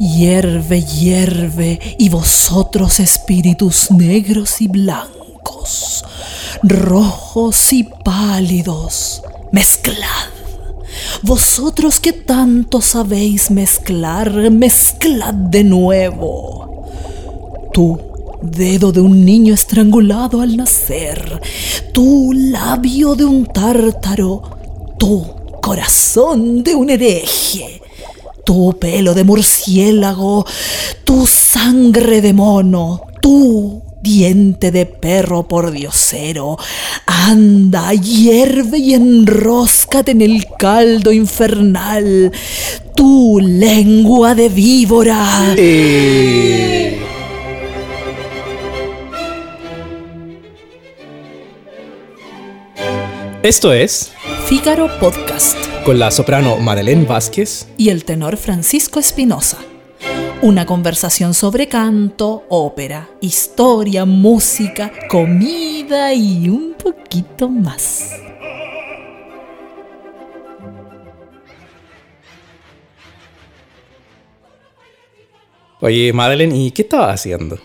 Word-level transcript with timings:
Hierve, 0.00 0.82
hierve, 0.82 1.78
y 1.98 2.08
vosotros 2.08 3.00
espíritus 3.00 3.90
negros 3.90 4.62
y 4.62 4.66
blancos, 4.66 6.06
rojos 6.62 7.70
y 7.74 7.84
pálidos, 7.84 9.22
mezclad. 9.52 10.30
Vosotros 11.20 12.00
que 12.00 12.14
tanto 12.14 12.80
sabéis 12.80 13.50
mezclar, 13.50 14.50
mezclad 14.50 15.34
de 15.34 15.64
nuevo. 15.64 16.88
Tú, 17.74 18.00
dedo 18.40 18.92
de 18.92 19.02
un 19.02 19.22
niño 19.26 19.52
estrangulado 19.52 20.40
al 20.40 20.56
nacer, 20.56 21.42
tú, 21.92 22.32
labio 22.32 23.16
de 23.16 23.26
un 23.26 23.44
tártaro, 23.44 24.96
tú, 24.98 25.26
corazón 25.60 26.64
de 26.64 26.74
un 26.74 26.88
hereje 26.88 27.79
tu 28.50 28.76
pelo 28.80 29.14
de 29.14 29.22
murciélago, 29.22 30.44
tu 31.04 31.24
sangre 31.24 32.20
de 32.20 32.32
mono, 32.32 33.00
tu 33.22 33.80
diente 34.02 34.72
de 34.72 34.86
perro 34.86 35.46
por 35.46 35.70
diosero, 35.70 36.58
anda, 37.06 37.94
hierve 37.94 38.78
y 38.78 38.94
enróscate 38.94 40.10
en 40.10 40.22
el 40.22 40.46
caldo 40.58 41.12
infernal, 41.12 42.32
tu 42.96 43.38
lengua 43.40 44.34
de 44.34 44.48
víbora. 44.48 45.54
Esto 53.44 53.72
es 53.72 54.10
Fígaro 54.48 54.88
Podcast 54.98 55.56
con 55.90 55.98
la 55.98 56.12
soprano 56.12 56.56
Madeleine 56.56 57.04
Vázquez 57.04 57.66
y 57.76 57.88
el 57.88 58.04
tenor 58.04 58.36
Francisco 58.36 59.00
Espinosa. 59.00 59.58
Una 60.40 60.64
conversación 60.64 61.34
sobre 61.34 61.66
canto, 61.66 62.44
ópera, 62.48 63.10
historia, 63.20 64.04
música, 64.04 64.92
comida 65.08 66.14
y 66.14 66.48
un 66.48 66.74
poquito 66.74 67.48
más. 67.48 68.12
Oye, 75.80 76.12
Madeleine, 76.12 76.56
¿y 76.56 76.70
qué 76.70 76.82
estabas 76.82 77.16
haciendo? 77.16 77.58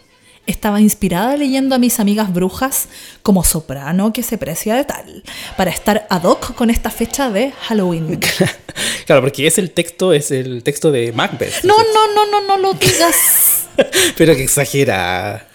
Estaba 0.48 0.80
inspirada 0.80 1.36
leyendo 1.38 1.74
a 1.74 1.80
mis 1.80 2.00
amigas 2.00 2.32
brujas 2.32 2.88
como 3.24 3.44
soprano 3.44 4.14
que 4.14 4.22
se 4.22 4.38
precia 4.38 4.76
de 4.76 4.84
tal, 4.84 5.24
para 5.58 5.72
estar 5.72 6.06
ad 6.10 6.24
hoc 6.24 6.54
con 6.54 6.70
esta 6.70 6.92
fecha 6.92 7.32
de 7.32 7.52
Halloween. 7.52 8.20
claro, 9.06 9.22
porque 9.22 9.48
es 9.48 9.58
el 9.58 9.72
texto, 9.72 10.14
es 10.14 10.30
el 10.30 10.62
texto 10.64 10.92
de 10.92 11.12
Macbeth. 11.12 11.64
No, 11.64 11.76
no, 11.78 12.14
no, 12.14 12.30
no, 12.30 12.48
no 12.48 12.58
lo 12.58 12.74
digas. 12.74 13.66
pero 14.18 14.36
que 14.36 14.44
exagera. 14.44 15.48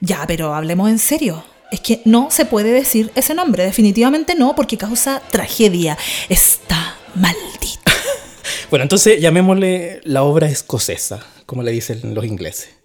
Ya, 0.00 0.24
pero 0.26 0.54
hablemos 0.54 0.90
en 0.90 0.98
serio. 0.98 1.44
Es 1.70 1.80
que 1.80 2.02
no 2.04 2.30
se 2.30 2.44
puede 2.44 2.72
decir 2.72 3.10
ese 3.14 3.34
nombre, 3.34 3.64
definitivamente 3.64 4.34
no, 4.34 4.54
porque 4.54 4.76
causa 4.76 5.22
tragedia. 5.30 5.96
Está 6.28 6.96
maldito. 7.14 7.92
bueno, 8.70 8.82
entonces 8.82 9.20
llamémosle 9.20 10.00
la 10.04 10.24
obra 10.24 10.48
escocesa, 10.48 11.24
como 11.46 11.62
le 11.62 11.70
dicen 11.70 12.14
los 12.14 12.24
ingleses. 12.24 12.81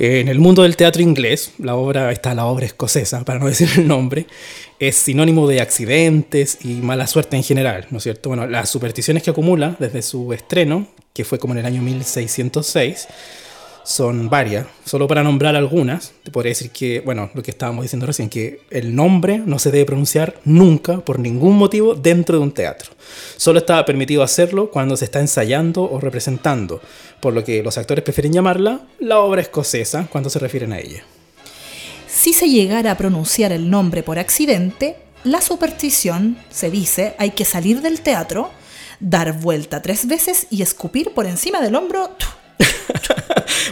En 0.00 0.28
el 0.28 0.38
mundo 0.38 0.62
del 0.62 0.76
teatro 0.76 1.02
inglés, 1.02 1.54
la 1.58 1.74
obra, 1.74 2.12
está 2.12 2.32
la 2.32 2.46
obra 2.46 2.66
escocesa, 2.66 3.24
para 3.24 3.40
no 3.40 3.46
decir 3.48 3.68
el 3.76 3.88
nombre, 3.88 4.28
es 4.78 4.94
sinónimo 4.94 5.48
de 5.48 5.60
accidentes 5.60 6.58
y 6.64 6.74
mala 6.74 7.08
suerte 7.08 7.36
en 7.36 7.42
general, 7.42 7.88
¿no 7.90 7.98
es 7.98 8.04
cierto? 8.04 8.28
Bueno, 8.28 8.46
las 8.46 8.70
supersticiones 8.70 9.24
que 9.24 9.30
acumula 9.30 9.74
desde 9.80 10.02
su 10.02 10.32
estreno, 10.32 10.86
que 11.12 11.24
fue 11.24 11.40
como 11.40 11.54
en 11.54 11.58
el 11.58 11.66
año 11.66 11.82
1606, 11.82 13.08
son 13.88 14.28
varias. 14.28 14.66
Solo 14.84 15.08
para 15.08 15.22
nombrar 15.22 15.56
algunas, 15.56 16.12
te 16.22 16.30
podría 16.30 16.50
decir 16.50 16.70
que, 16.70 17.00
bueno, 17.00 17.30
lo 17.32 17.42
que 17.42 17.50
estábamos 17.50 17.84
diciendo 17.84 18.04
recién, 18.04 18.28
que 18.28 18.60
el 18.68 18.94
nombre 18.94 19.38
no 19.38 19.58
se 19.58 19.70
debe 19.70 19.86
pronunciar 19.86 20.34
nunca, 20.44 20.98
por 20.98 21.18
ningún 21.18 21.56
motivo, 21.56 21.94
dentro 21.94 22.36
de 22.36 22.42
un 22.42 22.52
teatro. 22.52 22.92
Solo 23.38 23.60
está 23.60 23.82
permitido 23.86 24.22
hacerlo 24.22 24.70
cuando 24.70 24.94
se 24.94 25.06
está 25.06 25.20
ensayando 25.20 25.90
o 25.90 26.00
representando, 26.00 26.82
por 27.20 27.32
lo 27.32 27.42
que 27.42 27.62
los 27.62 27.78
actores 27.78 28.04
prefieren 28.04 28.34
llamarla 28.34 28.82
la 28.98 29.20
obra 29.20 29.40
escocesa 29.40 30.06
cuando 30.12 30.28
se 30.28 30.38
refieren 30.38 30.74
a 30.74 30.78
ella. 30.78 31.02
Si 32.06 32.34
se 32.34 32.46
llegara 32.46 32.90
a 32.92 32.96
pronunciar 32.98 33.52
el 33.52 33.70
nombre 33.70 34.02
por 34.02 34.18
accidente, 34.18 34.96
la 35.24 35.40
superstición, 35.40 36.36
se 36.50 36.70
dice, 36.70 37.14
hay 37.16 37.30
que 37.30 37.46
salir 37.46 37.80
del 37.80 38.02
teatro, 38.02 38.50
dar 39.00 39.32
vuelta 39.32 39.80
tres 39.80 40.06
veces 40.06 40.46
y 40.50 40.60
escupir 40.60 41.14
por 41.14 41.24
encima 41.24 41.62
del 41.62 41.74
hombro 41.74 42.10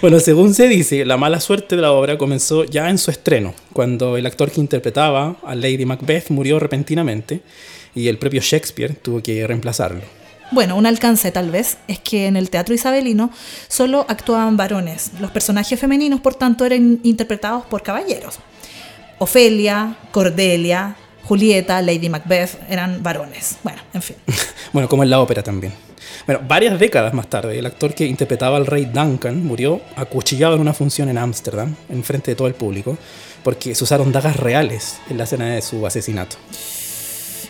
bueno, 0.01 0.21
según 0.21 0.55
se 0.55 0.69
dice, 0.69 1.05
la 1.05 1.17
mala 1.17 1.41
suerte 1.41 1.77
de 1.77 1.83
la 1.83 1.93
obra 1.93 2.19
comenzó 2.19 2.65
ya 2.65 2.91
en 2.91 2.99
su 2.99 3.11
estreno, 3.11 3.55
cuando 3.73 4.17
el 4.17 4.27
actor 4.27 4.51
que 4.51 4.61
interpretaba 4.61 5.37
a 5.45 5.55
Lady 5.55 5.85
Macbeth 5.85 6.31
murió 6.31 6.59
repentinamente 6.59 7.41
y 7.95 8.09
el 8.09 8.19
propio 8.19 8.41
Shakespeare 8.41 8.95
tuvo 8.95 9.23
que 9.23 9.47
reemplazarlo. 9.47 10.03
Bueno, 10.53 10.77
un 10.77 10.87
alcance 10.87 11.33
tal 11.33 11.51
vez 11.51 11.79
es 11.89 11.99
que 11.99 12.27
en 12.27 12.37
el 12.37 12.51
teatro 12.51 12.75
isabelino 12.75 13.31
solo 13.69 14.07
actuaban 14.09 14.57
varones. 14.57 15.11
Los 15.19 15.33
personajes 15.33 15.79
femeninos, 15.79 16.21
por 16.21 16.37
tanto, 16.37 16.65
eran 16.65 17.01
interpretados 17.03 17.65
por 17.67 17.83
caballeros. 17.83 18.39
Ofelia, 19.19 19.97
Cordelia, 20.13 20.97
Julieta, 21.27 21.83
Lady 21.83 22.09
Macbeth 22.09 22.59
eran 22.69 23.03
varones. 23.03 23.57
Bueno, 23.65 23.83
en 23.93 24.03
fin. 24.03 24.17
bueno, 24.73 24.89
como 24.89 25.03
en 25.03 25.11
la 25.11 25.21
ópera 25.21 25.43
también. 25.43 25.73
Bueno, 26.25 26.41
varias 26.47 26.79
décadas 26.79 27.13
más 27.15 27.29
tarde, 27.29 27.59
el 27.59 27.67
actor 27.67 27.95
que 27.95 28.07
interpretaba 28.07 28.57
al 28.57 28.67
rey 28.67 28.85
Duncan 28.85 29.45
murió 29.45 29.81
acuchillado 29.97 30.55
en 30.55 30.61
una 30.61 30.73
función 30.73 31.09
en 31.09 31.19
Ámsterdam, 31.19 31.75
en 31.89 32.05
frente 32.05 32.31
de 32.31 32.37
todo 32.37 32.47
el 32.47 32.55
público, 32.55 32.97
porque 33.43 33.75
se 33.75 33.83
usaron 33.83 34.13
dagas 34.13 34.37
reales 34.37 34.99
en 35.11 35.19
la 35.19 35.25
escena 35.25 35.47
de 35.55 35.63
su 35.63 35.85
asesinato. 35.85 36.37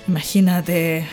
Imagínate. 0.09 1.07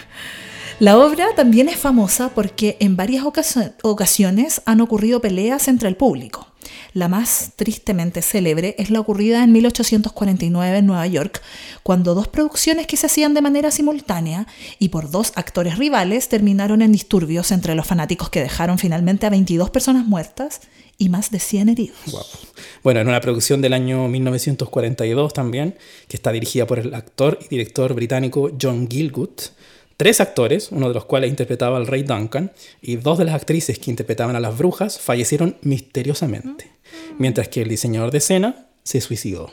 La 0.79 0.97
obra 0.97 1.27
también 1.35 1.67
es 1.69 1.77
famosa 1.77 2.29
porque 2.29 2.77
en 2.79 2.95
varias 2.95 3.25
ocasiones 3.25 4.61
han 4.65 4.81
ocurrido 4.81 5.21
peleas 5.21 5.67
entre 5.67 5.89
el 5.89 5.95
público. 5.95 6.52
La 6.93 7.07
más 7.07 7.51
tristemente 7.55 8.21
célebre 8.21 8.75
es 8.77 8.89
la 8.89 8.99
ocurrida 8.99 9.43
en 9.43 9.51
1849 9.51 10.77
en 10.77 10.85
Nueva 10.85 11.07
York, 11.07 11.41
cuando 11.83 12.15
dos 12.15 12.27
producciones 12.27 12.87
que 12.87 12.97
se 12.97 13.07
hacían 13.07 13.33
de 13.33 13.41
manera 13.41 13.71
simultánea 13.71 14.47
y 14.79 14.89
por 14.89 15.11
dos 15.11 15.33
actores 15.35 15.77
rivales 15.77 16.29
terminaron 16.29 16.81
en 16.81 16.91
disturbios 16.91 17.51
entre 17.51 17.75
los 17.75 17.87
fanáticos 17.87 18.29
que 18.29 18.41
dejaron 18.41 18.77
finalmente 18.77 19.25
a 19.25 19.29
22 19.29 19.69
personas 19.69 20.05
muertas 20.05 20.61
y 20.97 21.09
más 21.09 21.31
de 21.31 21.39
100 21.39 21.69
heridos. 21.69 21.97
Bueno, 22.83 22.99
en 22.99 23.07
una 23.07 23.19
producción 23.19 23.61
del 23.61 23.73
año 23.73 24.07
1942 24.07 25.33
también, 25.33 25.75
que 26.07 26.17
está 26.17 26.31
dirigida 26.31 26.67
por 26.67 26.79
el 26.79 26.93
actor 26.93 27.39
y 27.41 27.47
director 27.49 27.93
británico 27.93 28.51
John 28.61 28.87
Gilgut, 28.89 29.41
Tres 29.97 30.21
actores, 30.21 30.71
uno 30.71 30.87
de 30.87 30.93
los 30.93 31.05
cuales 31.05 31.29
interpretaba 31.29 31.77
al 31.77 31.87
rey 31.87 32.03
Duncan, 32.03 32.51
y 32.81 32.95
dos 32.95 33.17
de 33.17 33.25
las 33.25 33.35
actrices 33.35 33.79
que 33.79 33.91
interpretaban 33.91 34.35
a 34.35 34.39
las 34.39 34.57
brujas 34.57 34.99
fallecieron 34.99 35.57
misteriosamente 35.61 36.73
mientras 37.17 37.47
que 37.47 37.61
el 37.61 37.69
diseñador 37.69 38.11
de 38.11 38.17
escena 38.19 38.67
se 38.83 39.01
suicidó. 39.01 39.51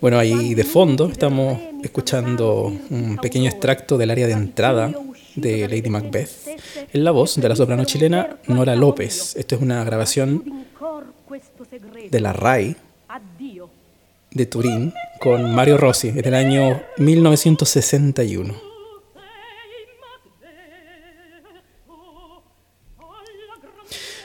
Bueno, 0.00 0.18
ahí 0.18 0.54
de 0.54 0.64
fondo 0.64 1.08
estamos 1.08 1.58
escuchando 1.82 2.72
un 2.90 3.18
pequeño 3.20 3.50
extracto 3.50 3.98
del 3.98 4.10
área 4.10 4.26
de 4.26 4.32
entrada 4.32 4.92
de 5.34 5.68
Lady 5.68 5.90
Macbeth 5.90 6.30
en 6.92 7.04
la 7.04 7.10
voz 7.10 7.36
de 7.36 7.48
la 7.48 7.56
soprano 7.56 7.84
chilena 7.84 8.38
Nora 8.46 8.76
López. 8.76 9.34
Esto 9.36 9.56
es 9.56 9.60
una 9.60 9.82
grabación 9.84 10.66
de 12.10 12.20
la 12.20 12.32
RAI 12.32 12.76
de 14.32 14.46
Turín 14.46 14.92
con 15.18 15.54
Mario 15.54 15.76
Rossi 15.76 16.08
en 16.08 16.24
el 16.24 16.34
año 16.34 16.82
1961. 16.98 18.70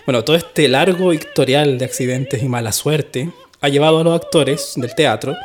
Bueno, 0.06 0.24
todo 0.24 0.36
este 0.36 0.68
largo 0.68 1.14
historial 1.14 1.80
de 1.80 1.86
accidentes 1.86 2.44
y 2.44 2.48
mala 2.48 2.72
suerte 2.72 3.32
ha 3.62 3.70
llevado 3.70 4.00
a 4.00 4.04
los 4.04 4.16
actores 4.16 4.74
del 4.76 4.94
teatro 4.94 5.36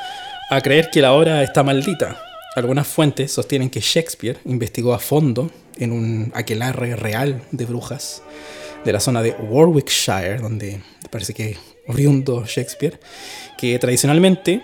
a 0.50 0.60
creer 0.60 0.90
que 0.90 1.00
la 1.00 1.14
obra 1.14 1.42
está 1.42 1.62
maldita. 1.62 2.20
Algunas 2.56 2.86
fuentes 2.86 3.32
sostienen 3.32 3.70
que 3.70 3.80
Shakespeare 3.80 4.38
investigó 4.44 4.92
a 4.92 4.98
fondo 4.98 5.50
en 5.78 5.92
un 5.92 6.30
aquelarre 6.34 6.94
real 6.96 7.42
de 7.52 7.64
brujas 7.64 8.22
de 8.84 8.92
la 8.92 9.00
zona 9.00 9.22
de 9.22 9.32
Warwickshire, 9.32 10.38
donde 10.38 10.82
parece 11.10 11.32
que 11.32 11.56
oriundo 11.86 12.44
Shakespeare, 12.46 12.98
que 13.58 13.78
tradicionalmente 13.78 14.62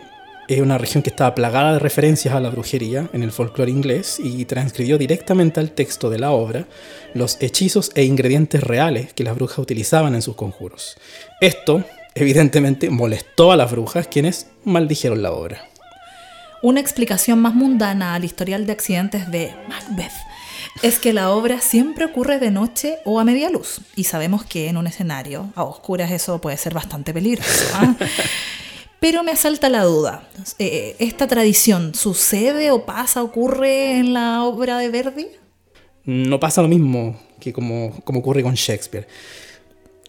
es 0.49 0.61
una 0.61 0.79
región 0.79 1.03
que 1.03 1.11
estaba 1.11 1.35
plagada 1.35 1.73
de 1.73 1.79
referencias 1.81 2.35
a 2.35 2.41
la 2.41 2.51
brujería 2.51 3.09
en 3.13 3.23
el 3.23 3.33
folclore 3.33 3.71
inglés 3.71 4.21
y 4.23 4.45
transcribió 4.45 4.97
directamente 4.97 5.59
al 5.59 5.73
texto 5.73 6.09
de 6.09 6.21
la 6.21 6.31
obra 6.31 6.67
los 7.15 7.37
hechizos 7.41 7.91
e 7.95 8.05
ingredientes 8.05 8.63
reales 8.63 9.13
que 9.13 9.25
las 9.25 9.35
brujas 9.35 9.59
utilizaban 9.59 10.15
en 10.15 10.23
sus 10.23 10.37
conjuros. 10.37 10.97
Esto, 11.41 11.85
evidentemente, 12.15 12.91
molestó 12.91 13.51
a 13.51 13.57
las 13.57 13.71
brujas 13.71 14.07
quienes 14.07 14.47
maldijeron 14.65 15.23
la 15.23 15.33
obra. 15.33 15.69
Una 16.63 16.81
explicación 16.81 17.41
más 17.41 17.55
mundana 17.55 18.15
al 18.15 18.25
historial 18.25 18.67
de 18.67 18.73
accidentes 18.73 19.31
de 19.31 19.53
Macbeth 19.69 20.13
es 20.83 20.99
que 20.99 21.13
la 21.13 21.31
obra 21.31 21.61
siempre 21.61 22.05
ocurre 22.05 22.39
de 22.39 22.51
noche 22.51 22.99
o 23.05 23.21
a 23.21 23.25
media 23.25 23.51
luz. 23.51 23.81
Y 23.95 24.05
sabemos 24.05 24.45
que 24.45 24.69
en 24.69 24.77
un 24.77 24.87
escenario 24.87 25.51
a 25.55 25.65
oscuras 25.65 26.11
eso 26.11 26.41
puede 26.41 26.57
ser 26.57 26.75
bastante 26.75 27.13
peligroso. 27.13 27.67
¿ah? 27.75 27.95
Pero 29.01 29.23
me 29.23 29.33
asalta 29.33 29.69
la 29.69 29.85
duda. 29.85 30.29
Eh, 30.59 30.97
¿Esta 30.99 31.27
tradición 31.27 31.95
sucede 31.95 32.71
o 32.71 32.87
pasa, 32.87 33.23
ocurre 33.23 33.99
en 33.99 34.15
la 34.15 34.45
obra 34.45 34.79
de 34.79 34.89
Verdi? 34.89 35.27
No 36.05 36.41
pasa 36.41 36.63
lo 36.63 36.69
mismo 36.69 37.19
que 37.41 37.53
como, 37.53 38.01
como 38.05 38.21
ocurre 38.21 38.43
con 38.43 38.55
Shakespeare. 38.55 39.07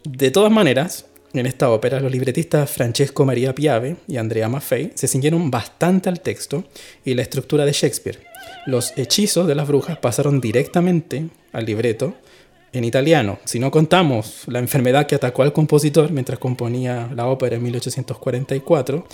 De 0.03 0.31
todas 0.31 0.51
maneras, 0.51 1.05
en 1.33 1.45
esta 1.45 1.69
ópera, 1.69 1.99
los 1.99 2.11
libretistas 2.11 2.69
Francesco 2.69 3.25
Maria 3.25 3.53
Piave 3.53 3.97
y 4.07 4.17
Andrea 4.17 4.47
Maffei 4.47 4.91
se 4.95 5.07
ciñeron 5.07 5.51
bastante 5.51 6.07
al 6.09 6.21
texto 6.21 6.63
y 7.03 7.13
la 7.13 7.23
estructura 7.23 7.65
de 7.65 7.73
Shakespeare. 7.73 8.26
Los 8.65 8.93
hechizos 8.97 9.47
de 9.47 9.55
las 9.55 9.67
brujas 9.67 9.97
pasaron 9.97 10.41
directamente 10.41 11.27
al 11.53 11.65
libreto 11.65 12.13
en 12.73 12.83
italiano. 12.83 13.39
Si 13.45 13.59
no 13.59 13.71
contamos 13.71 14.43
la 14.47 14.59
enfermedad 14.59 15.07
que 15.07 15.15
atacó 15.15 15.43
al 15.43 15.53
compositor 15.53 16.11
mientras 16.11 16.39
componía 16.39 17.09
la 17.15 17.27
ópera 17.27 17.55
en 17.55 17.63
1844, 17.63 19.05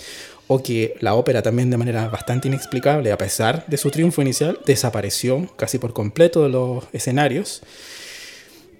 o 0.46 0.62
que 0.62 0.96
la 1.00 1.14
ópera 1.14 1.42
también 1.42 1.70
de 1.70 1.76
manera 1.76 2.08
bastante 2.08 2.48
inexplicable, 2.48 3.12
a 3.12 3.18
pesar 3.18 3.64
de 3.66 3.76
su 3.76 3.90
triunfo 3.90 4.22
inicial, 4.22 4.58
desapareció 4.66 5.48
casi 5.56 5.78
por 5.78 5.92
completo 5.92 6.42
de 6.42 6.50
los 6.50 6.84
escenarios, 6.92 7.62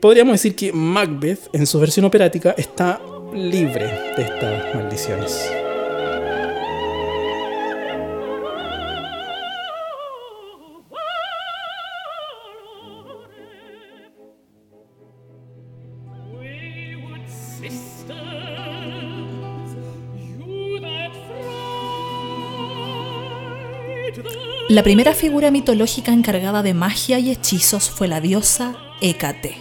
podríamos 0.01 0.35
decir 0.35 0.55
que 0.55 0.73
Macbeth 0.73 1.49
en 1.53 1.67
su 1.67 1.81
versión 1.81 2.05
operática 2.05 2.55
está 2.59 3.01
libre 3.33 3.87
de 4.17 4.23
estas 4.23 4.75
maldiciones. 4.75 5.64
La 24.75 24.83
primera 24.83 25.15
figura 25.15 25.53
mitológica 25.53 26.13
encargada 26.13 26.65
de 26.65 26.75
magia 26.75 27.21
y 27.21 27.31
hechizos 27.31 27.89
fue 27.89 28.09
la 28.09 28.21
diosa 28.21 28.75
Hécate. 29.01 29.55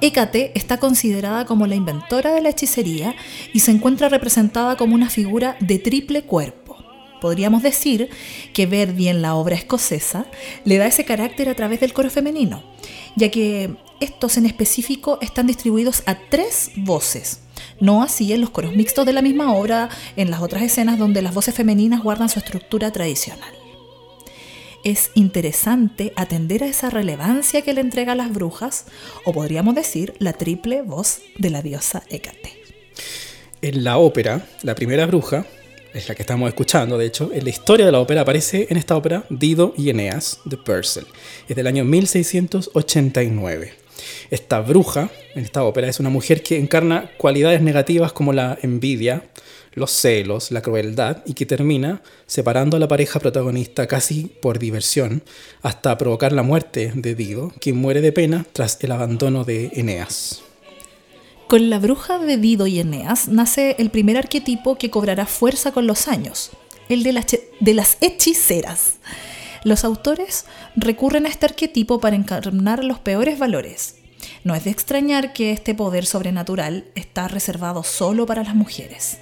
Hécate 0.00 0.50
está 0.56 0.78
considerada 0.78 1.44
como 1.44 1.68
la 1.68 1.76
inventora 1.76 2.34
de 2.34 2.40
la 2.40 2.48
hechicería 2.48 3.14
y 3.52 3.60
se 3.60 3.70
encuentra 3.70 4.08
representada 4.08 4.74
como 4.76 4.96
una 4.96 5.10
figura 5.10 5.56
de 5.60 5.78
triple 5.78 6.24
cuerpo. 6.24 6.76
Podríamos 7.20 7.62
decir 7.62 8.10
que 8.52 8.66
Verdi 8.66 9.06
en 9.06 9.22
la 9.22 9.36
obra 9.36 9.54
escocesa 9.54 10.26
le 10.64 10.78
da 10.78 10.88
ese 10.88 11.04
carácter 11.04 11.48
a 11.48 11.54
través 11.54 11.78
del 11.78 11.92
coro 11.92 12.10
femenino, 12.10 12.64
ya 13.14 13.30
que 13.30 13.76
estos 14.00 14.36
en 14.36 14.46
específico 14.46 15.18
están 15.22 15.46
distribuidos 15.46 16.02
a 16.06 16.16
tres 16.16 16.72
voces, 16.74 17.42
no 17.78 18.02
así 18.02 18.32
en 18.32 18.40
los 18.40 18.50
coros 18.50 18.74
mixtos 18.74 19.06
de 19.06 19.12
la 19.12 19.22
misma 19.22 19.54
obra 19.54 19.88
en 20.16 20.32
las 20.32 20.42
otras 20.42 20.64
escenas 20.64 20.98
donde 20.98 21.22
las 21.22 21.32
voces 21.32 21.54
femeninas 21.54 22.02
guardan 22.02 22.28
su 22.28 22.40
estructura 22.40 22.90
tradicional 22.90 23.63
es 24.84 25.10
interesante 25.14 26.12
atender 26.14 26.62
a 26.62 26.66
esa 26.66 26.90
relevancia 26.90 27.62
que 27.62 27.72
le 27.72 27.80
entrega 27.80 28.12
a 28.12 28.16
las 28.16 28.32
brujas, 28.32 28.86
o 29.24 29.32
podríamos 29.32 29.74
decir 29.74 30.14
la 30.18 30.34
triple 30.34 30.82
voz 30.82 31.20
de 31.38 31.50
la 31.50 31.62
diosa 31.62 32.02
Hécate. 32.10 32.52
En 33.62 33.82
la 33.82 33.96
ópera, 33.96 34.46
la 34.62 34.74
primera 34.74 35.06
bruja, 35.06 35.46
es 35.94 36.08
la 36.08 36.14
que 36.14 36.22
estamos 36.22 36.48
escuchando, 36.48 36.98
de 36.98 37.06
hecho, 37.06 37.30
en 37.32 37.44
la 37.44 37.50
historia 37.50 37.86
de 37.86 37.92
la 37.92 38.00
ópera 38.00 38.22
aparece 38.22 38.66
en 38.68 38.76
esta 38.76 38.96
ópera 38.96 39.24
Dido 39.30 39.72
y 39.76 39.88
Eneas 39.90 40.40
de 40.44 40.56
Purcell. 40.56 41.06
Es 41.48 41.56
del 41.56 41.66
año 41.66 41.84
1689. 41.84 43.72
Esta 44.30 44.60
bruja 44.60 45.10
en 45.34 45.44
esta 45.44 45.62
ópera 45.62 45.88
es 45.88 46.00
una 46.00 46.10
mujer 46.10 46.42
que 46.42 46.58
encarna 46.58 47.10
cualidades 47.16 47.62
negativas 47.62 48.12
como 48.12 48.32
la 48.32 48.58
envidia, 48.60 49.24
los 49.74 49.90
celos, 49.90 50.50
la 50.50 50.62
crueldad 50.62 51.18
y 51.26 51.34
que 51.34 51.46
termina 51.46 52.02
separando 52.26 52.76
a 52.76 52.80
la 52.80 52.88
pareja 52.88 53.20
protagonista 53.20 53.86
casi 53.86 54.30
por 54.40 54.58
diversión 54.58 55.22
hasta 55.62 55.98
provocar 55.98 56.32
la 56.32 56.42
muerte 56.42 56.92
de 56.94 57.14
Dido, 57.14 57.52
quien 57.60 57.76
muere 57.76 58.00
de 58.00 58.12
pena 58.12 58.46
tras 58.52 58.78
el 58.82 58.92
abandono 58.92 59.44
de 59.44 59.70
Eneas. 59.74 60.42
Con 61.48 61.68
la 61.68 61.78
bruja 61.78 62.18
de 62.18 62.38
Dido 62.38 62.66
y 62.66 62.80
Eneas 62.80 63.28
nace 63.28 63.76
el 63.78 63.90
primer 63.90 64.16
arquetipo 64.16 64.78
que 64.78 64.90
cobrará 64.90 65.26
fuerza 65.26 65.72
con 65.72 65.86
los 65.86 66.08
años, 66.08 66.50
el 66.88 67.02
de 67.02 67.12
las, 67.74 67.98
hechiceras. 68.00 68.94
Los 69.62 69.84
autores 69.84 70.46
recurren 70.76 71.26
a 71.26 71.28
este 71.28 71.46
arquetipo 71.46 72.00
para 72.00 72.16
encarnar 72.16 72.84
los 72.84 72.98
peores 72.98 73.38
valores. 73.38 73.96
No 74.42 74.54
es 74.54 74.64
de 74.64 74.70
extrañar 74.70 75.32
que 75.32 75.52
este 75.52 75.74
poder 75.74 76.06
sobrenatural 76.06 76.86
está 76.94 77.28
reservado 77.28 77.82
solo 77.82 78.26
para 78.26 78.42
las 78.42 78.54
mujeres. 78.54 79.18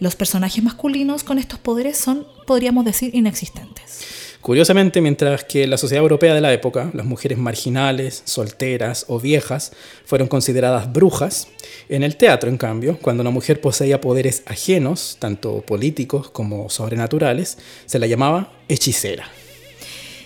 Los 0.00 0.16
personajes 0.16 0.64
masculinos 0.64 1.24
con 1.24 1.38
estos 1.38 1.58
poderes 1.58 1.98
son, 1.98 2.26
podríamos 2.46 2.86
decir, 2.86 3.14
inexistentes. 3.14 4.00
Curiosamente, 4.40 5.02
mientras 5.02 5.44
que 5.44 5.64
en 5.64 5.70
la 5.70 5.76
sociedad 5.76 6.00
europea 6.00 6.32
de 6.32 6.40
la 6.40 6.54
época, 6.54 6.90
las 6.94 7.04
mujeres 7.04 7.36
marginales, 7.36 8.22
solteras 8.24 9.04
o 9.08 9.20
viejas 9.20 9.72
fueron 10.06 10.28
consideradas 10.28 10.90
brujas, 10.90 11.48
en 11.90 12.02
el 12.02 12.16
teatro, 12.16 12.48
en 12.48 12.56
cambio, 12.56 12.98
cuando 13.02 13.20
una 13.20 13.30
mujer 13.30 13.60
poseía 13.60 14.00
poderes 14.00 14.42
ajenos, 14.46 15.18
tanto 15.18 15.60
políticos 15.60 16.30
como 16.30 16.70
sobrenaturales, 16.70 17.58
se 17.84 17.98
la 17.98 18.06
llamaba 18.06 18.50
hechicera. 18.68 19.28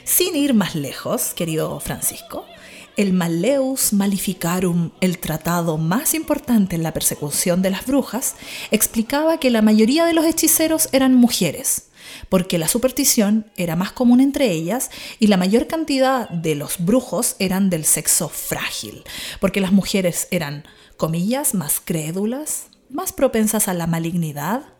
Sin 0.05 0.37
ir 0.37 0.55
más 0.55 0.77
lejos, 0.77 1.35
querido 1.35 1.81
Francisco, 1.81 2.47
el 2.97 3.13
Malleus 3.13 3.93
Maleficarum, 3.93 4.91
el 5.01 5.19
tratado 5.19 5.79
más 5.79 6.15
importante 6.15 6.77
en 6.77 6.83
la 6.83 6.93
persecución 6.93 7.63
de 7.63 7.71
las 7.71 7.87
brujas, 7.87 8.37
explicaba 8.71 9.39
que 9.39 9.51
la 9.51 9.63
mayoría 9.63 10.05
de 10.05 10.13
los 10.13 10.25
hechiceros 10.25 10.89
eran 10.93 11.15
mujeres, 11.15 11.89
porque 12.29 12.59
la 12.59 12.69
superstición 12.69 13.47
era 13.57 13.77
más 13.77 13.93
común 13.93 14.21
entre 14.21 14.51
ellas 14.51 14.91
y 15.19 15.27
la 15.27 15.37
mayor 15.37 15.67
cantidad 15.67 16.29
de 16.29 16.55
los 16.55 16.85
brujos 16.85 17.37
eran 17.39 17.71
del 17.71 17.85
sexo 17.85 18.29
frágil, 18.29 19.05
porque 19.41 19.61
las 19.61 19.73
mujeres 19.73 20.29
eran, 20.31 20.65
comillas, 20.97 21.55
más 21.55 21.81
crédulas, 21.85 22.67
más 22.91 23.13
propensas 23.13 23.69
a 23.69 23.75
la 23.75 23.87
malignidad 23.87 24.74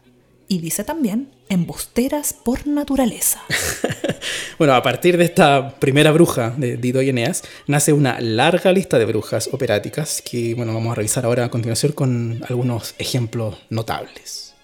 y 0.49 0.59
dice 0.59 0.85
también 0.85 1.31
embusteras 1.49 2.33
por 2.33 2.67
naturaleza. 2.67 3.43
bueno, 4.59 4.75
a 4.75 4.83
partir 4.83 5.17
de 5.17 5.25
esta 5.25 5.77
primera 5.79 6.13
bruja 6.13 6.55
de 6.57 6.77
Dido 6.77 7.03
y 7.03 7.11
Eneas, 7.11 7.43
nace 7.67 7.93
una 7.93 8.21
larga 8.21 8.73
lista 8.73 8.99
de 8.99 9.05
brujas 9.05 9.49
operáticas 9.53 10.23
que 10.23 10.55
bueno, 10.55 10.75
vamos 10.75 10.93
a 10.93 10.95
revisar 10.97 11.25
ahora 11.25 11.45
a 11.45 11.51
continuación 11.51 11.93
con 11.93 12.43
algunos 12.49 12.95
ejemplos 12.99 13.57
notables. 13.71 14.55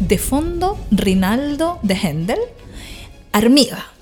De 0.00 0.18
fondo, 0.18 0.78
Rinaldo 0.90 1.78
de 1.82 1.94
Händel, 1.94 2.38
Armiga, 3.32 3.93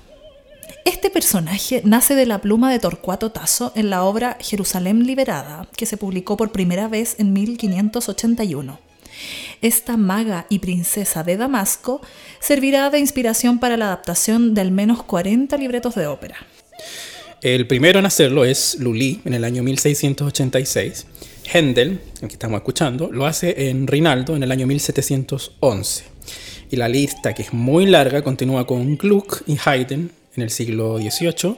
este 0.85 1.09
personaje 1.09 1.81
nace 1.85 2.15
de 2.15 2.25
la 2.25 2.41
pluma 2.41 2.71
de 2.71 2.79
Torcuato 2.79 3.31
Tasso 3.31 3.71
en 3.75 3.89
la 3.89 4.03
obra 4.03 4.37
Jerusalén 4.41 5.05
Liberada, 5.05 5.67
que 5.77 5.85
se 5.85 5.97
publicó 5.97 6.35
por 6.35 6.51
primera 6.51 6.87
vez 6.87 7.15
en 7.19 7.33
1581. 7.33 8.79
Esta 9.61 9.95
maga 9.95 10.45
y 10.49 10.59
princesa 10.59 11.23
de 11.23 11.37
Damasco 11.37 12.01
servirá 12.39 12.89
de 12.89 12.99
inspiración 12.99 13.59
para 13.59 13.77
la 13.77 13.85
adaptación 13.85 14.53
de 14.53 14.61
al 14.61 14.71
menos 14.71 15.03
40 15.03 15.55
libretos 15.57 15.95
de 15.95 16.07
ópera. 16.07 16.35
El 17.41 17.67
primero 17.67 17.99
en 17.99 18.05
hacerlo 18.05 18.43
es 18.45 18.77
Lully 18.79 19.21
en 19.25 19.33
el 19.33 19.43
año 19.43 19.63
1686. 19.63 21.07
Händel, 21.45 22.01
el 22.21 22.27
que 22.27 22.33
estamos 22.33 22.57
escuchando, 22.57 23.11
lo 23.11 23.25
hace 23.25 23.69
en 23.69 23.87
Rinaldo 23.87 24.35
en 24.35 24.43
el 24.43 24.51
año 24.51 24.67
1711. 24.67 26.03
Y 26.71 26.75
la 26.77 26.87
lista, 26.87 27.33
que 27.33 27.43
es 27.43 27.53
muy 27.53 27.85
larga, 27.85 28.23
continúa 28.23 28.65
con 28.65 28.97
Gluck 28.97 29.43
y 29.45 29.57
Haydn 29.63 30.11
en 30.35 30.43
el 30.43 30.49
siglo 30.49 30.97
XVIII 30.97 31.57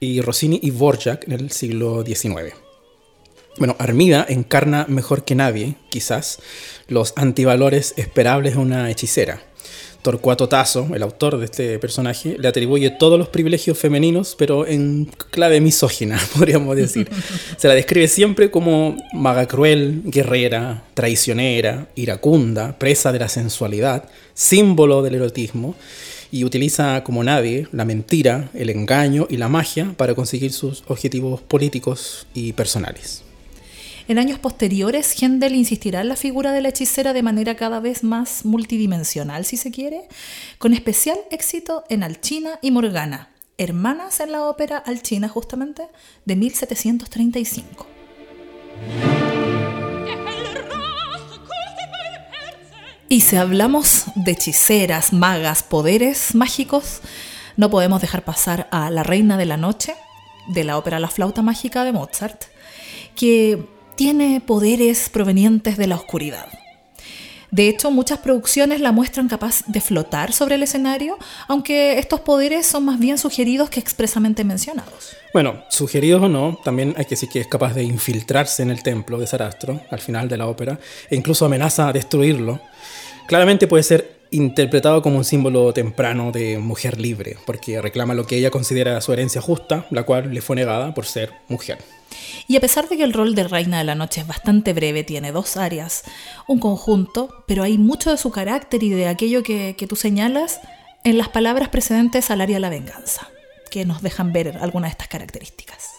y 0.00 0.20
Rossini 0.20 0.58
y 0.62 0.70
Borjak 0.70 1.24
en 1.24 1.32
el 1.32 1.50
siglo 1.50 2.04
XIX. 2.04 2.54
Bueno, 3.58 3.76
Armida 3.78 4.24
encarna 4.28 4.86
mejor 4.88 5.24
que 5.24 5.34
nadie, 5.34 5.74
quizás, 5.90 6.38
los 6.88 7.12
antivalores 7.16 7.94
esperables 7.96 8.54
de 8.54 8.60
una 8.60 8.90
hechicera. 8.90 9.42
Torcuato 10.02 10.48
Tasso, 10.48 10.88
el 10.94 11.02
autor 11.02 11.36
de 11.36 11.44
este 11.44 11.78
personaje, 11.78 12.36
le 12.38 12.48
atribuye 12.48 12.88
todos 12.88 13.18
los 13.18 13.28
privilegios 13.28 13.76
femeninos, 13.76 14.34
pero 14.38 14.66
en 14.66 15.10
clave 15.30 15.60
misógina, 15.60 16.18
podríamos 16.34 16.74
decir. 16.74 17.10
Se 17.58 17.68
la 17.68 17.74
describe 17.74 18.08
siempre 18.08 18.50
como 18.50 18.96
maga 19.12 19.46
cruel, 19.46 20.00
guerrera, 20.06 20.84
traicionera, 20.94 21.88
iracunda, 21.96 22.78
presa 22.78 23.12
de 23.12 23.18
la 23.18 23.28
sensualidad, 23.28 24.08
símbolo 24.32 25.02
del 25.02 25.16
erotismo 25.16 25.76
y 26.30 26.44
utiliza 26.44 27.02
como 27.04 27.24
nadie 27.24 27.68
la 27.72 27.84
mentira, 27.84 28.50
el 28.54 28.70
engaño 28.70 29.26
y 29.28 29.36
la 29.36 29.48
magia 29.48 29.94
para 29.96 30.14
conseguir 30.14 30.52
sus 30.52 30.84
objetivos 30.86 31.40
políticos 31.40 32.26
y 32.34 32.52
personales. 32.52 33.24
En 34.08 34.18
años 34.18 34.40
posteriores, 34.40 35.14
Händel 35.20 35.54
insistirá 35.54 36.00
en 36.00 36.08
la 36.08 36.16
figura 36.16 36.50
de 36.50 36.60
la 36.60 36.70
hechicera 36.70 37.12
de 37.12 37.22
manera 37.22 37.54
cada 37.54 37.78
vez 37.78 38.02
más 38.02 38.44
multidimensional, 38.44 39.44
si 39.44 39.56
se 39.56 39.70
quiere, 39.70 40.02
con 40.58 40.72
especial 40.72 41.16
éxito 41.30 41.84
en 41.88 42.02
Alchina 42.02 42.58
y 42.60 42.72
Morgana, 42.72 43.30
hermanas 43.56 44.18
en 44.18 44.32
la 44.32 44.46
ópera 44.46 44.78
Alchina 44.78 45.28
justamente 45.28 45.84
de 46.24 46.34
1735. 46.34 47.86
Y 53.12 53.22
si 53.22 53.34
hablamos 53.34 54.04
de 54.14 54.30
hechiceras, 54.30 55.12
magas, 55.12 55.64
poderes 55.64 56.32
mágicos, 56.36 57.00
no 57.56 57.68
podemos 57.68 58.00
dejar 58.00 58.24
pasar 58.24 58.68
a 58.70 58.88
La 58.88 59.02
Reina 59.02 59.36
de 59.36 59.46
la 59.46 59.56
Noche, 59.56 59.96
de 60.46 60.62
la 60.62 60.78
ópera 60.78 61.00
La 61.00 61.08
Flauta 61.08 61.42
Mágica 61.42 61.82
de 61.82 61.90
Mozart, 61.90 62.44
que 63.16 63.66
tiene 63.96 64.40
poderes 64.40 65.08
provenientes 65.08 65.76
de 65.76 65.88
la 65.88 65.96
oscuridad. 65.96 66.59
De 67.50 67.68
hecho, 67.68 67.90
muchas 67.90 68.18
producciones 68.18 68.80
la 68.80 68.92
muestran 68.92 69.28
capaz 69.28 69.64
de 69.66 69.80
flotar 69.80 70.32
sobre 70.32 70.54
el 70.54 70.62
escenario, 70.62 71.18
aunque 71.48 71.98
estos 71.98 72.20
poderes 72.20 72.66
son 72.66 72.84
más 72.84 72.98
bien 72.98 73.18
sugeridos 73.18 73.70
que 73.70 73.80
expresamente 73.80 74.44
mencionados. 74.44 75.16
Bueno, 75.32 75.64
sugeridos 75.68 76.22
o 76.22 76.28
no, 76.28 76.58
también 76.64 76.94
hay 76.96 77.04
que 77.04 77.10
decir 77.10 77.28
que 77.28 77.40
es 77.40 77.46
capaz 77.46 77.74
de 77.74 77.82
infiltrarse 77.82 78.62
en 78.62 78.70
el 78.70 78.82
templo 78.82 79.18
de 79.18 79.26
Sarastro 79.26 79.80
al 79.90 80.00
final 80.00 80.28
de 80.28 80.36
la 80.36 80.46
ópera 80.46 80.78
e 81.08 81.16
incluso 81.16 81.44
amenaza 81.44 81.88
a 81.88 81.92
destruirlo. 81.92 82.60
Claramente 83.26 83.66
puede 83.66 83.82
ser 83.82 84.19
interpretado 84.30 85.02
como 85.02 85.18
un 85.18 85.24
símbolo 85.24 85.72
temprano 85.72 86.32
de 86.32 86.58
mujer 86.58 87.00
libre, 87.00 87.36
porque 87.46 87.80
reclama 87.80 88.14
lo 88.14 88.26
que 88.26 88.36
ella 88.36 88.50
considera 88.50 89.00
su 89.00 89.12
herencia 89.12 89.40
justa, 89.40 89.86
la 89.90 90.04
cual 90.04 90.32
le 90.32 90.40
fue 90.40 90.56
negada 90.56 90.94
por 90.94 91.06
ser 91.06 91.32
mujer. 91.48 91.78
Y 92.48 92.56
a 92.56 92.60
pesar 92.60 92.88
de 92.88 92.96
que 92.96 93.04
el 93.04 93.12
rol 93.12 93.34
de 93.34 93.44
Reina 93.44 93.78
de 93.78 93.84
la 93.84 93.94
Noche 93.94 94.20
es 94.20 94.26
bastante 94.26 94.72
breve, 94.72 95.04
tiene 95.04 95.32
dos 95.32 95.56
áreas, 95.56 96.04
un 96.46 96.58
conjunto, 96.58 97.44
pero 97.46 97.62
hay 97.62 97.78
mucho 97.78 98.10
de 98.10 98.16
su 98.16 98.30
carácter 98.30 98.82
y 98.82 98.90
de 98.90 99.08
aquello 99.08 99.42
que, 99.42 99.74
que 99.76 99.86
tú 99.86 99.96
señalas 99.96 100.60
en 101.04 101.18
las 101.18 101.28
palabras 101.28 101.68
precedentes 101.68 102.30
al 102.30 102.40
área 102.40 102.56
de 102.56 102.60
la 102.60 102.70
venganza, 102.70 103.28
que 103.70 103.84
nos 103.84 104.02
dejan 104.02 104.32
ver 104.32 104.58
algunas 104.60 104.90
de 104.90 104.92
estas 104.92 105.08
características. 105.08 105.89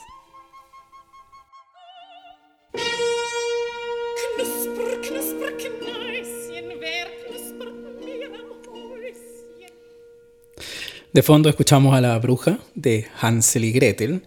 De 11.14 11.24
fondo 11.24 11.50
escuchamos 11.50 11.94
a 11.94 12.00
la 12.00 12.18
bruja 12.20 12.60
de 12.74 13.06
Hansel 13.20 13.66
y 13.66 13.74
Gretel, 13.74 14.24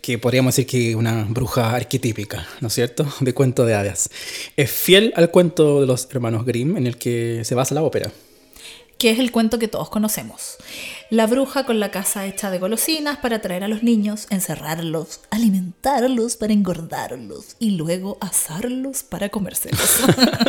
que 0.00 0.16
podríamos 0.16 0.56
decir 0.56 0.66
que 0.66 0.96
una 0.96 1.26
bruja 1.28 1.74
arquetípica, 1.74 2.46
¿no 2.62 2.68
es 2.68 2.74
cierto?, 2.74 3.06
de 3.20 3.34
cuento 3.34 3.66
de 3.66 3.74
hadas. 3.74 4.08
Es 4.56 4.70
fiel 4.70 5.12
al 5.14 5.30
cuento 5.30 5.82
de 5.82 5.86
los 5.86 6.08
hermanos 6.10 6.46
Grimm 6.46 6.78
en 6.78 6.86
el 6.86 6.96
que 6.96 7.42
se 7.44 7.54
basa 7.54 7.74
la 7.74 7.82
ópera 7.82 8.10
que 9.02 9.10
es 9.10 9.18
el 9.18 9.32
cuento 9.32 9.58
que 9.58 9.66
todos 9.66 9.90
conocemos. 9.90 10.58
La 11.10 11.26
bruja 11.26 11.66
con 11.66 11.80
la 11.80 11.90
casa 11.90 12.24
hecha 12.24 12.52
de 12.52 12.60
golosinas 12.60 13.18
para 13.18 13.38
atraer 13.38 13.64
a 13.64 13.68
los 13.68 13.82
niños, 13.82 14.28
encerrarlos, 14.30 15.22
alimentarlos 15.30 16.36
para 16.36 16.52
engordarlos 16.52 17.56
y 17.58 17.72
luego 17.72 18.16
asarlos 18.20 19.02
para 19.02 19.28
comérselos. 19.28 20.02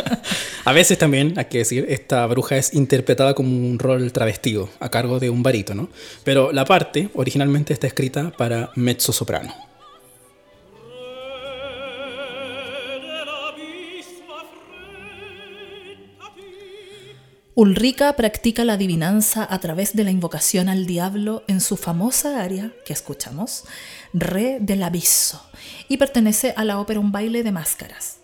a 0.64 0.72
veces 0.72 0.98
también, 0.98 1.34
hay 1.36 1.46
que 1.46 1.58
decir, 1.58 1.84
esta 1.88 2.24
bruja 2.28 2.56
es 2.56 2.74
interpretada 2.74 3.34
como 3.34 3.48
un 3.48 3.80
rol 3.80 4.12
travestido 4.12 4.70
a 4.78 4.88
cargo 4.88 5.18
de 5.18 5.30
un 5.30 5.42
barítono, 5.42 5.88
pero 6.22 6.52
la 6.52 6.64
parte 6.64 7.10
originalmente 7.14 7.72
está 7.72 7.88
escrita 7.88 8.30
para 8.38 8.70
mezzo 8.76 9.12
soprano. 9.12 9.73
Ulrica 17.56 18.16
practica 18.16 18.64
la 18.64 18.72
adivinanza 18.72 19.46
a 19.48 19.60
través 19.60 19.94
de 19.94 20.02
la 20.02 20.10
invocación 20.10 20.68
al 20.68 20.86
diablo 20.86 21.44
en 21.46 21.60
su 21.60 21.76
famosa 21.76 22.42
aria, 22.42 22.72
que 22.84 22.92
escuchamos, 22.92 23.62
Re 24.12 24.58
del 24.60 24.82
Abisso, 24.82 25.40
y 25.88 25.96
pertenece 25.96 26.52
a 26.56 26.64
la 26.64 26.80
ópera 26.80 26.98
Un 26.98 27.12
baile 27.12 27.44
de 27.44 27.52
máscaras. 27.52 28.16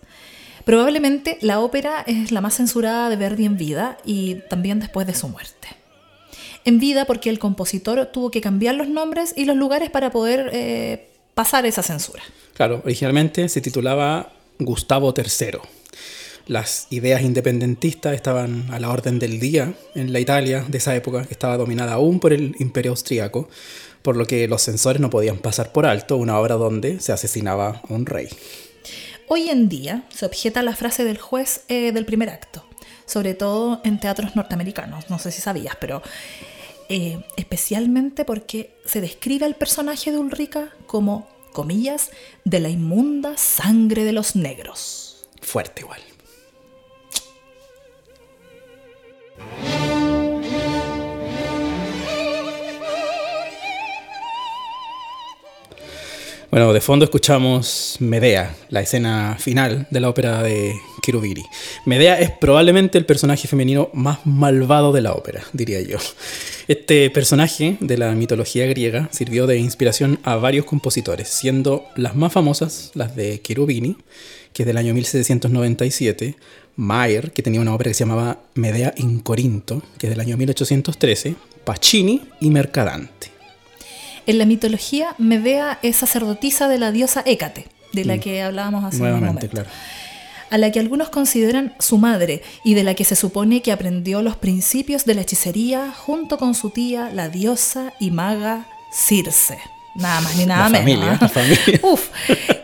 Probablemente 0.65 1.39
la 1.43 1.61
ópera 1.61 2.03
es 2.09 2.33
la 2.33 2.41
más 2.41 2.57
censurada 2.57 3.09
de 3.09 3.15
Verdi 3.15 3.45
en 3.45 3.57
vida 3.57 3.99
y 4.05 4.37
también 4.49 4.81
después 4.81 5.07
de 5.07 5.15
su 5.15 5.29
muerte. 5.29 5.69
En 6.65 6.81
vida 6.81 7.05
porque 7.05 7.31
el 7.31 7.39
compositor 7.39 8.07
tuvo 8.07 8.33
que 8.33 8.41
cambiar 8.41 8.75
los 8.75 8.89
nombres 8.89 9.33
y 9.37 9.45
los 9.45 9.57
lugares 9.57 9.91
para 9.91 10.11
poder 10.11 10.51
eh, 10.53 11.09
pasar 11.35 11.67
esa 11.67 11.85
censura. 11.85 12.25
Claro, 12.55 12.83
originalmente 12.85 13.49
se 13.49 13.61
titulaba 13.61 14.33
Gustavo 14.59 15.15
III 15.17 15.80
las 16.47 16.87
ideas 16.91 17.23
independentistas 17.23 18.15
estaban 18.15 18.71
a 18.71 18.81
la 18.81 18.91
orden 18.91 19.19
del 19.19 19.41
día 19.41 19.75
en 19.95 20.13
la 20.13 20.21
Italia 20.21 20.65
de 20.69 20.79
esa 20.79 20.95
época, 20.97 21.25
que 21.25 21.35
estaba 21.35 21.57
dominada 21.57 21.95
aún 21.95 22.21
por 22.21 22.33
el 22.33 22.57
imperio 22.59 22.93
austriaco, 22.93 23.49
por 24.03 24.17
lo 24.17 24.25
que 24.27 24.49
los 24.49 24.63
censores 24.63 25.01
no 25.01 25.11
podían 25.11 25.39
pasar 25.39 25.73
por 25.73 25.87
alto 25.87 26.17
una 26.17 26.39
obra 26.39 26.57
donde 26.57 27.01
se 27.01 27.13
asesinaba 27.13 27.83
a 27.89 27.93
un 27.93 28.07
rey. 28.07 28.29
Hoy 29.29 29.49
en 29.49 29.69
día 29.69 30.05
se 30.09 30.27
objeta 30.27 30.63
la 30.63 30.75
frase 30.75 31.05
del 31.05 31.19
juez 31.19 31.63
eh, 31.69 31.93
del 31.93 32.05
primer 32.05 32.31
acto, 32.31 32.65
sobre 33.07 33.35
todo 33.35 33.81
en 33.85 34.01
teatros 34.01 34.35
norteamericanos, 34.35 35.09
no 35.09 35.19
sé 35.19 35.31
si 35.31 35.41
sabías, 35.41 35.77
pero 35.81 36.03
eh, 36.89 37.23
especialmente 37.37 38.25
porque 38.25 38.75
se 38.85 39.01
describe 39.01 39.47
al 39.47 39.55
personaje 39.55 40.11
de 40.11 40.19
Ulrica 40.19 40.71
como, 40.87 41.29
comillas, 41.53 42.11
de 42.45 42.59
la 42.59 42.69
inmunda 42.69 43.37
sangre 43.37 44.03
de 44.03 44.13
los 44.13 44.35
negros. 44.35 45.29
Fuerte 45.41 45.83
igual. 45.83 46.01
Bueno, 56.51 56.73
de 56.73 56.81
fondo 56.81 57.05
escuchamos 57.05 57.95
Medea, 58.01 58.57
la 58.71 58.81
escena 58.81 59.37
final 59.39 59.87
de 59.89 60.01
la 60.01 60.09
ópera 60.09 60.43
de 60.43 60.75
Cherubini. 61.01 61.45
Medea 61.85 62.19
es 62.19 62.33
probablemente 62.33 62.99
el 62.99 63.07
personaje 63.07 63.47
femenino 63.47 63.89
más 63.95 64.27
malvado 64.27 64.93
de 64.93 65.01
la 65.01 65.13
ópera, 65.13 65.45
diría 65.53 65.81
yo. 65.81 65.99
Este 66.67 67.09
personaje 67.11 67.77
de 67.79 67.97
la 67.97 68.11
mitología 68.17 68.67
griega 68.67 69.09
sirvió 69.13 69.47
de 69.47 69.59
inspiración 69.59 70.19
a 70.25 70.35
varios 70.37 70.65
compositores, 70.65 71.29
siendo 71.29 71.85
las 71.95 72.17
más 72.17 72.33
famosas 72.33 72.91
las 72.95 73.15
de 73.15 73.41
Cherubini, 73.41 73.97
que 74.53 74.65
es 74.65 74.67
del 74.67 74.77
año 74.77 74.93
1797, 74.93 76.35
Mayer, 76.81 77.31
que 77.33 77.43
tenía 77.43 77.61
una 77.61 77.75
ópera 77.75 77.91
que 77.91 77.95
se 77.95 78.05
llamaba 78.05 78.39
Medea 78.55 78.95
in 78.97 79.21
Corinto, 79.21 79.83
que 79.99 80.07
es 80.07 80.11
del 80.11 80.21
año 80.21 80.37
1813, 80.37 81.35
Pacini 81.65 82.23
y 82.41 82.51
Mercadante. 82.51 83.29
En 84.27 84.39
la 84.39 84.47
mitología, 84.47 85.15
Medea 85.19 85.79
es 85.83 85.97
sacerdotisa 85.97 86.69
de 86.69 86.79
la 86.79 86.91
diosa 86.91 87.23
Hécate, 87.27 87.67
de 87.93 88.05
la 88.05 88.17
mm. 88.17 88.21
que 88.21 88.43
hablábamos 88.43 88.85
hace 88.85 89.03
un 89.03 89.13
momento. 89.13 89.49
Claro. 89.49 89.69
A 90.49 90.59
la 90.59 90.73
que 90.73 90.81
algunos 90.81 91.11
consideran 91.11 91.75
su 91.79 91.99
madre 91.99 92.43
y 92.65 92.75
de 92.75 92.83
la 92.83 92.95
que 92.95 93.05
se 93.05 93.15
supone 93.15 93.61
que 93.61 93.73
aprendió 93.73 94.23
los 94.23 94.37
principios 94.37 95.05
de 95.05 95.15
la 95.15 95.21
hechicería 95.21 95.93
junto 95.93 96.39
con 96.39 96.55
su 96.55 96.71
tía, 96.71 97.11
la 97.13 97.29
diosa 97.29 97.93
y 98.01 98.11
maga 98.11 98.67
Circe. 98.93 99.59
Nada 99.97 100.21
más 100.23 100.37
ni 100.37 100.47
nada 100.47 100.69
menos. 100.69 101.31
Familia, 101.31 101.81
Uf. 101.83 102.09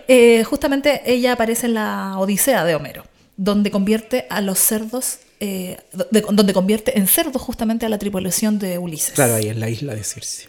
Eh, 0.09 0.43
justamente 0.45 1.03
ella 1.05 1.33
aparece 1.33 1.67
en 1.67 1.75
la 1.75 2.19
Odisea 2.19 2.65
de 2.65 2.75
Homero, 2.75 3.05
donde 3.37 3.71
convierte 3.71 4.27
a 4.31 4.41
los 4.41 4.59
cerdos 4.59 5.19
eh, 5.39 5.77
donde 6.11 6.55
convierte 6.55 6.99
en 6.99 7.07
cerdo 7.07 7.39
justamente 7.39 7.85
a 7.85 7.91
la 7.91 7.99
tripulación 7.99 8.59
de 8.59 8.79
Ulises. 8.79 9.15
Claro, 9.15 9.35
ahí 9.35 9.49
en 9.49 9.61
la 9.61 9.69
isla 9.69 9.95
de 9.95 10.03
Circe. 10.03 10.49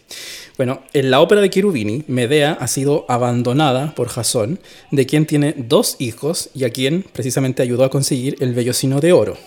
Bueno, 0.55 0.81
en 0.93 1.11
la 1.11 1.19
ópera 1.19 1.41
de 1.41 1.49
Cherubini, 1.49 2.05
Medea 2.07 2.53
ha 2.53 2.67
sido 2.69 3.05
abandonada 3.09 3.93
por 3.95 4.07
Jasón, 4.07 4.61
de 4.91 5.05
quien 5.05 5.25
tiene 5.25 5.53
dos 5.57 5.97
hijos 5.99 6.51
y 6.53 6.63
a 6.63 6.69
quien 6.69 7.03
precisamente 7.03 7.61
ayudó 7.61 7.83
a 7.83 7.89
conseguir 7.89 8.37
el 8.39 8.53
vellocino 8.53 9.01
de 9.01 9.11
oro. 9.11 9.37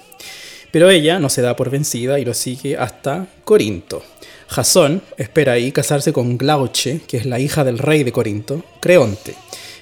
Pero 0.72 0.90
ella 0.90 1.18
no 1.18 1.30
se 1.30 1.40
da 1.40 1.56
por 1.56 1.70
vencida 1.70 2.18
y 2.18 2.26
lo 2.26 2.34
sigue 2.34 2.76
hasta 2.76 3.26
Corinto. 3.44 4.02
Jasón 4.46 5.00
espera 5.16 5.54
ahí 5.54 5.72
casarse 5.72 6.12
con 6.12 6.36
Glauche, 6.36 7.00
que 7.08 7.16
es 7.16 7.24
la 7.24 7.40
hija 7.40 7.64
del 7.64 7.78
rey 7.78 8.04
de 8.04 8.12
Corinto, 8.12 8.62
Creonte, 8.80 9.34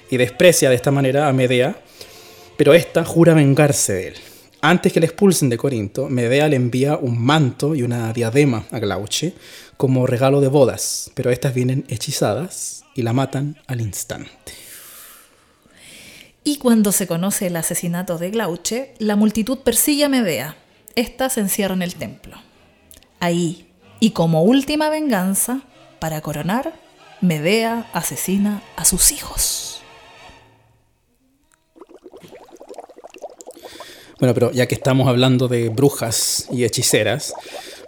y 0.09 0.15
desprecia 0.15 0.69
de 0.69 0.75
esta 0.75 0.91
manera 0.91 1.27
a 1.27 1.33
Medea, 1.33 1.81
pero 2.59 2.73
ésta 2.73 3.05
jura 3.05 3.33
vengarse 3.33 3.93
de 3.93 4.07
él. 4.09 4.15
Antes 4.59 4.91
que 4.91 4.99
le 4.99 5.05
expulsen 5.05 5.47
de 5.47 5.55
Corinto, 5.55 6.09
Medea 6.09 6.49
le 6.49 6.57
envía 6.57 6.97
un 6.97 7.17
manto 7.17 7.73
y 7.73 7.83
una 7.83 8.11
diadema 8.11 8.65
a 8.69 8.79
Glauche 8.79 9.33
como 9.77 10.05
regalo 10.05 10.41
de 10.41 10.49
bodas, 10.49 11.09
pero 11.13 11.31
estas 11.31 11.53
vienen 11.53 11.85
hechizadas 11.87 12.83
y 12.95 13.03
la 13.03 13.13
matan 13.13 13.61
al 13.67 13.79
instante. 13.79 14.51
Y 16.43 16.57
cuando 16.57 16.91
se 16.91 17.07
conoce 17.07 17.47
el 17.47 17.55
asesinato 17.55 18.17
de 18.17 18.29
Glauche, 18.29 18.93
la 18.97 19.15
multitud 19.15 19.59
persigue 19.59 20.03
a 20.03 20.09
Medea. 20.09 20.57
Esta 20.95 21.29
se 21.29 21.39
encierra 21.39 21.75
en 21.75 21.81
el 21.81 21.95
templo. 21.95 22.35
Ahí, 23.21 23.69
Y 24.01 24.09
como 24.09 24.43
última 24.43 24.89
venganza, 24.89 25.61
para 25.99 26.19
coronar, 26.19 26.73
Medea 27.21 27.89
asesina 27.93 28.61
a 28.75 28.83
sus 28.83 29.13
hijos. 29.13 29.78
Bueno, 34.19 34.33
pero 34.33 34.51
ya 34.51 34.67
que 34.67 34.75
estamos 34.75 35.07
hablando 35.07 35.47
de 35.47 35.69
brujas 35.69 36.47
y 36.51 36.65
hechiceras, 36.65 37.33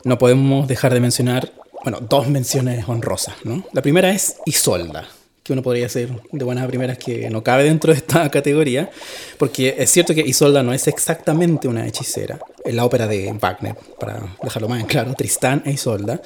no 0.06 0.18
podemos 0.18 0.68
dejar 0.68 0.94
de 0.94 1.02
mencionar, 1.02 1.52
bueno, 1.84 2.00
dos 2.00 2.30
menciones 2.30 2.88
honrosas, 2.88 3.36
¿no? 3.44 3.66
La 3.74 3.82
primera 3.82 4.12
es 4.12 4.38
Isolda, 4.46 5.10
que 5.44 5.52
uno 5.52 5.62
podría 5.62 5.84
decir 5.84 6.10
de 6.32 6.46
buenas 6.46 6.64
a 6.64 6.68
primeras 6.68 6.98
que 6.98 7.30
no 7.30 7.44
cabe 7.44 7.66
dentro 7.66 7.92
de 7.92 8.00
esta 8.00 8.30
categoría, 8.32 8.90
porque 9.38 9.76
es 9.78 9.90
cierto 9.92 10.16
que 10.16 10.22
Isolda 10.22 10.64
no 10.64 10.72
es 10.72 10.88
exactamente 10.88 11.68
una 11.68 11.86
hechicera, 11.86 12.40
en 12.64 12.76
la 12.78 12.86
ópera 12.86 13.08
de 13.08 13.34
Wagner, 13.34 13.76
para 14.00 14.36
dejarlo 14.42 14.70
más 14.70 14.80
en 14.80 14.88
claro, 14.88 15.14
Tristán 15.14 15.64
e 15.66 15.72
Isolda, 15.72 16.22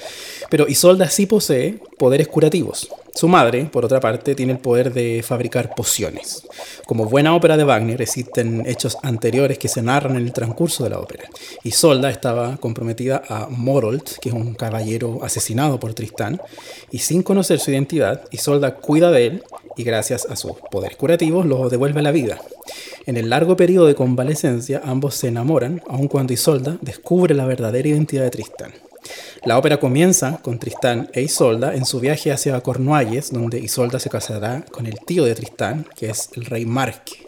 pero 0.52 0.68
Isolda 0.68 1.10
sí 1.10 1.26
posee 1.26 1.80
poderes 1.98 2.28
curativos. 2.28 2.90
Su 3.16 3.30
madre, 3.30 3.70
por 3.72 3.86
otra 3.86 4.02
parte, 4.02 4.36
tiene 4.36 4.52
el 4.52 4.60
poder 4.60 4.94
de 4.94 5.24
fabricar 5.24 5.74
pociones. 5.74 6.46
Como 6.86 7.06
buena 7.06 7.34
ópera 7.34 7.56
de 7.56 7.64
Wagner, 7.64 8.02
existen 8.02 8.66
hechos 8.68 8.98
anteriores 9.04 9.58
que 9.58 9.70
se 9.70 9.82
narran 9.82 10.18
en 10.18 10.24
el 10.24 10.34
transcurso 10.34 10.84
de 10.84 10.90
la 10.90 11.00
ópera. 11.00 11.24
Isolda 11.64 12.10
estaba 12.10 12.58
comprometida 12.58 13.24
a 13.30 13.48
Morold, 13.50 14.04
que 14.20 14.28
es 14.28 14.36
un 14.36 14.54
caballero 14.54 15.24
asesinado 15.24 15.80
por 15.80 15.94
Tristán, 15.94 16.42
y 16.92 17.00
sin 17.00 17.24
conocer 17.24 17.60
su 17.60 17.72
identidad, 17.72 18.22
Isolda 18.32 18.76
cuida 18.76 19.12
de 19.12 19.28
él 19.28 19.44
y 19.78 19.84
gracias 19.86 20.26
a 20.30 20.36
sus 20.36 20.52
poderes 20.70 20.98
curativos 20.98 21.46
lo 21.46 21.70
devuelve 21.70 22.02
a 22.02 22.04
la 22.04 22.12
vida. 22.12 22.42
En 23.06 23.16
el 23.16 23.30
largo 23.30 23.56
periodo 23.56 23.88
de 23.88 23.96
convalecencia, 23.96 24.82
ambos 24.84 25.16
se 25.16 25.30
enamoran, 25.30 25.82
aun 25.88 26.10
cuando 26.10 26.34
Isolda 26.34 26.78
descubre 26.82 27.34
la 27.34 27.46
verdadera 27.46 27.88
identidad 27.88 28.24
de 28.24 28.32
Tristán. 28.32 28.74
La 29.46 29.60
ópera 29.60 29.80
comienza 29.80 30.40
con 30.42 30.58
Tristán 30.58 31.08
e 31.14 31.22
Isolda 31.22 31.76
en 31.76 31.86
su 31.86 32.00
viaje 32.00 32.32
hacia 32.32 32.60
Cornualles, 32.62 33.32
donde 33.32 33.60
Isolda 33.60 34.00
se 34.00 34.10
casará 34.10 34.66
con 34.72 34.88
el 34.88 35.00
tío 35.06 35.24
de 35.24 35.36
Tristán, 35.36 35.86
que 35.96 36.10
es 36.10 36.32
el 36.34 36.46
rey 36.46 36.66
Marque. 36.66 37.28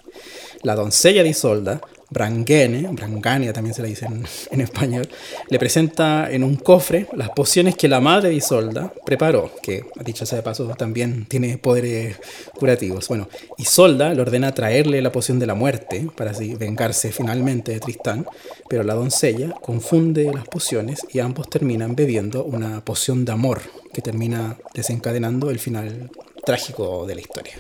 La 0.64 0.74
doncella 0.74 1.22
de 1.22 1.30
Isolda 1.30 1.80
Brangene, 2.10 2.88
Brangania 2.92 3.52
también 3.52 3.74
se 3.74 3.82
le 3.82 3.90
dice 3.90 4.08
en, 4.52 4.62
español, 4.62 5.10
le 5.50 5.60
presenta 5.60 6.32
en 6.32 6.44
un 6.44 6.56
cofre 6.56 7.08
las 7.14 7.30
pociones 7.32 7.76
que 7.76 7.90
la 7.90 8.00
madre 8.00 8.30
de 8.30 8.36
Isolda 8.36 8.94
preparó, 9.06 9.52
que 9.62 9.86
dicho 10.06 10.26
sea 10.26 10.38
de 10.38 10.44
paso 10.44 10.68
también 10.78 11.26
tiene 11.26 11.58
poderes 11.58 12.18
curativos. 12.58 13.10
Bueno, 13.10 13.28
Isolda 13.58 14.14
le 14.14 14.22
ordena 14.22 14.54
traerle 14.54 15.02
la 15.02 15.12
poción 15.12 15.38
de 15.38 15.48
la 15.48 15.54
muerte 15.54 16.08
para 16.16 16.32
así 16.32 16.56
vengarse 16.56 17.12
finalmente 17.12 17.74
de 17.74 17.80
Tristán, 17.82 18.26
pero 18.70 18.84
la 18.84 18.94
doncella 18.94 19.52
confunde 19.62 20.32
las 20.34 20.48
pociones 20.48 21.06
y 21.12 21.20
ambos 21.20 21.50
terminan 21.50 21.96
bebiendo 21.96 22.46
una 22.46 22.86
poción 22.86 23.26
de 23.26 23.34
amor 23.34 23.62
que 23.94 24.02
termina 24.02 24.58
desencadenando 24.74 25.50
el 25.50 25.60
final 25.60 26.10
trágico 26.46 27.06
de 27.06 27.16
la 27.16 27.22
historia. 27.22 27.56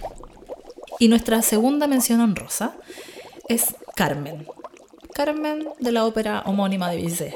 Y 0.99 1.09
nuestra 1.09 1.41
segunda 1.41 1.87
mención 1.87 2.21
honrosa 2.21 2.77
es 3.49 3.75
Carmen. 3.97 4.45
Carmen 5.15 5.69
de 5.79 5.91
la 5.91 6.05
ópera 6.05 6.43
homónima 6.45 6.91
de 6.91 6.97
Bizet. 6.97 7.35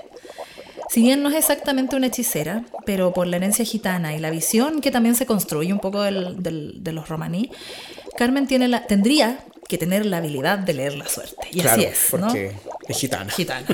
Si 0.90 1.02
bien 1.02 1.24
no 1.24 1.30
es 1.30 1.36
exactamente 1.36 1.96
una 1.96 2.08
hechicera, 2.08 2.66
pero 2.86 3.14
por 3.14 3.26
la 3.26 3.38
herencia 3.38 3.66
gitana 3.66 4.14
y 4.14 4.20
la 4.20 4.30
visión 4.30 4.80
que 4.80 4.92
también 4.92 5.16
se 5.16 5.26
construye 5.26 5.74
un 5.74 5.80
poco 5.80 6.04
de 6.04 6.92
los 6.92 7.10
romaní, 7.10 7.50
Carmen 8.16 8.46
tiene 8.46 8.68
la, 8.68 8.86
tendría 8.86 9.44
que 9.68 9.80
tener 9.80 10.06
la 10.06 10.18
habilidad 10.18 10.60
de 10.60 10.74
leer 10.74 10.94
la 10.98 11.08
suerte. 11.08 11.48
Y 11.52 11.62
así 11.62 11.84
es. 11.84 12.08
Porque 12.12 12.52
es 12.88 12.98
gitana. 12.98 13.32
Gitana. 13.32 13.66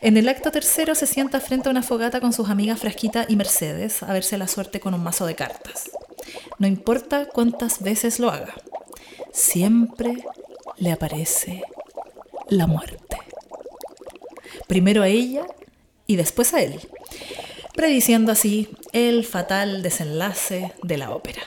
En 0.00 0.16
el 0.16 0.28
acto 0.28 0.50
tercero 0.50 0.96
se 0.96 1.06
sienta 1.06 1.38
frente 1.38 1.68
a 1.68 1.70
una 1.70 1.84
fogata 1.84 2.20
con 2.20 2.32
sus 2.32 2.48
amigas 2.48 2.80
Frasquita 2.80 3.26
y 3.28 3.36
Mercedes 3.36 4.02
a 4.02 4.12
verse 4.12 4.36
la 4.38 4.48
suerte 4.48 4.80
con 4.80 4.94
un 4.94 5.04
mazo 5.04 5.24
de 5.26 5.36
cartas. 5.36 5.90
No 6.58 6.66
importa 6.66 7.26
cuántas 7.26 7.80
veces 7.80 8.18
lo 8.18 8.30
haga, 8.30 8.54
siempre 9.32 10.24
le 10.78 10.90
aparece 10.90 11.62
la 12.52 12.66
muerte. 12.66 13.16
Primero 14.68 15.02
a 15.02 15.08
ella 15.08 15.46
y 16.06 16.16
después 16.16 16.54
a 16.54 16.62
él, 16.62 16.80
prediciendo 17.74 18.32
así 18.32 18.68
el 18.92 19.24
fatal 19.24 19.82
desenlace 19.82 20.72
de 20.82 20.98
la 20.98 21.10
ópera. 21.10 21.42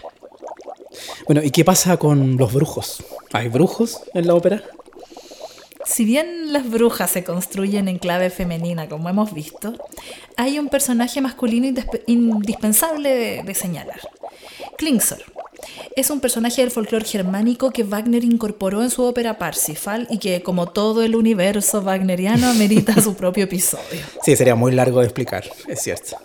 Bueno, 1.26 1.44
¿y 1.44 1.52
qué 1.52 1.64
pasa 1.64 1.98
con 1.98 2.38
los 2.38 2.54
brujos? 2.54 3.04
¿Hay 3.34 3.50
brujos 3.50 4.02
en 4.14 4.28
la 4.28 4.36
ópera? 4.36 4.64
Si 5.86 6.04
bien 6.04 6.52
las 6.52 6.70
brujas 6.70 7.12
se 7.12 7.24
construyen 7.24 7.88
en 7.88 8.00
clave 8.00 8.32
femenina, 8.32 8.90
como 8.90 9.10
hemos 9.10 9.34
visto, 9.34 9.74
hay 10.36 10.58
un 10.58 10.70
personaje 10.70 11.22
masculino 11.22 11.68
indispensable 12.08 13.10
de, 13.10 13.44
de 13.44 13.54
señalar. 13.54 14.00
Klingsor, 14.78 15.24
es 15.96 16.10
un 16.10 16.20
personaje 16.20 16.62
del 16.62 16.72
folclore 16.72 17.06
germánico 17.06 17.72
que 17.72 17.84
Wagner 17.84 18.24
incorporó 18.24 18.84
en 18.84 18.90
su 18.90 19.04
ópera 19.04 19.38
Parsifal 19.38 20.08
y 20.10 20.18
que, 20.18 20.42
como 20.44 20.68
todo 20.68 21.04
el 21.04 21.16
universo 21.16 21.82
wagneriano, 21.82 22.48
amerita 22.48 23.02
su 23.02 23.16
propio 23.16 23.46
episodio. 23.46 24.02
Sí, 24.24 24.36
sería 24.36 24.56
muy 24.56 24.72
largo 24.72 25.00
de 25.00 25.06
explicar, 25.06 25.44
es 25.68 25.82
cierto. 25.82 26.18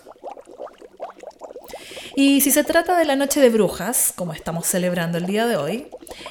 Y 2.16 2.40
si 2.40 2.50
se 2.50 2.64
trata 2.64 2.98
de 2.98 3.04
la 3.04 3.16
Noche 3.16 3.40
de 3.40 3.50
Brujas, 3.50 4.12
como 4.14 4.32
estamos 4.32 4.66
celebrando 4.66 5.18
el 5.18 5.26
día 5.26 5.46
de 5.46 5.56
hoy, 5.56 5.86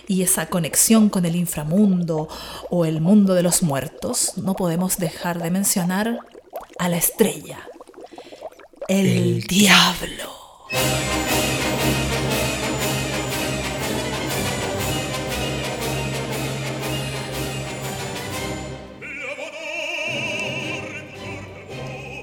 y 0.07 0.23
esa 0.23 0.47
conexión 0.47 1.09
con 1.09 1.25
el 1.25 1.35
inframundo 1.35 2.27
o 2.69 2.85
el 2.85 3.01
mundo 3.01 3.33
de 3.33 3.43
los 3.43 3.63
muertos, 3.63 4.33
no 4.35 4.55
podemos 4.55 4.97
dejar 4.97 5.41
de 5.41 5.49
mencionar 5.49 6.19
a 6.77 6.89
la 6.89 6.97
estrella, 6.97 7.59
el, 8.87 9.07
el 9.07 9.41
diablo. 9.43 10.39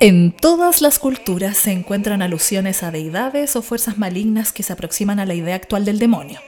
En 0.06 0.30
todas 0.30 0.82
las 0.82 1.00
culturas 1.00 1.56
se 1.56 1.72
encuentran 1.72 2.22
alusiones 2.22 2.84
a 2.84 2.92
deidades 2.92 3.56
o 3.56 3.62
fuerzas 3.62 3.98
malignas 3.98 4.52
que 4.52 4.62
se 4.62 4.72
aproximan 4.72 5.18
a 5.18 5.26
la 5.26 5.34
idea 5.34 5.56
actual 5.56 5.84
del 5.84 5.98
demonio. 5.98 6.38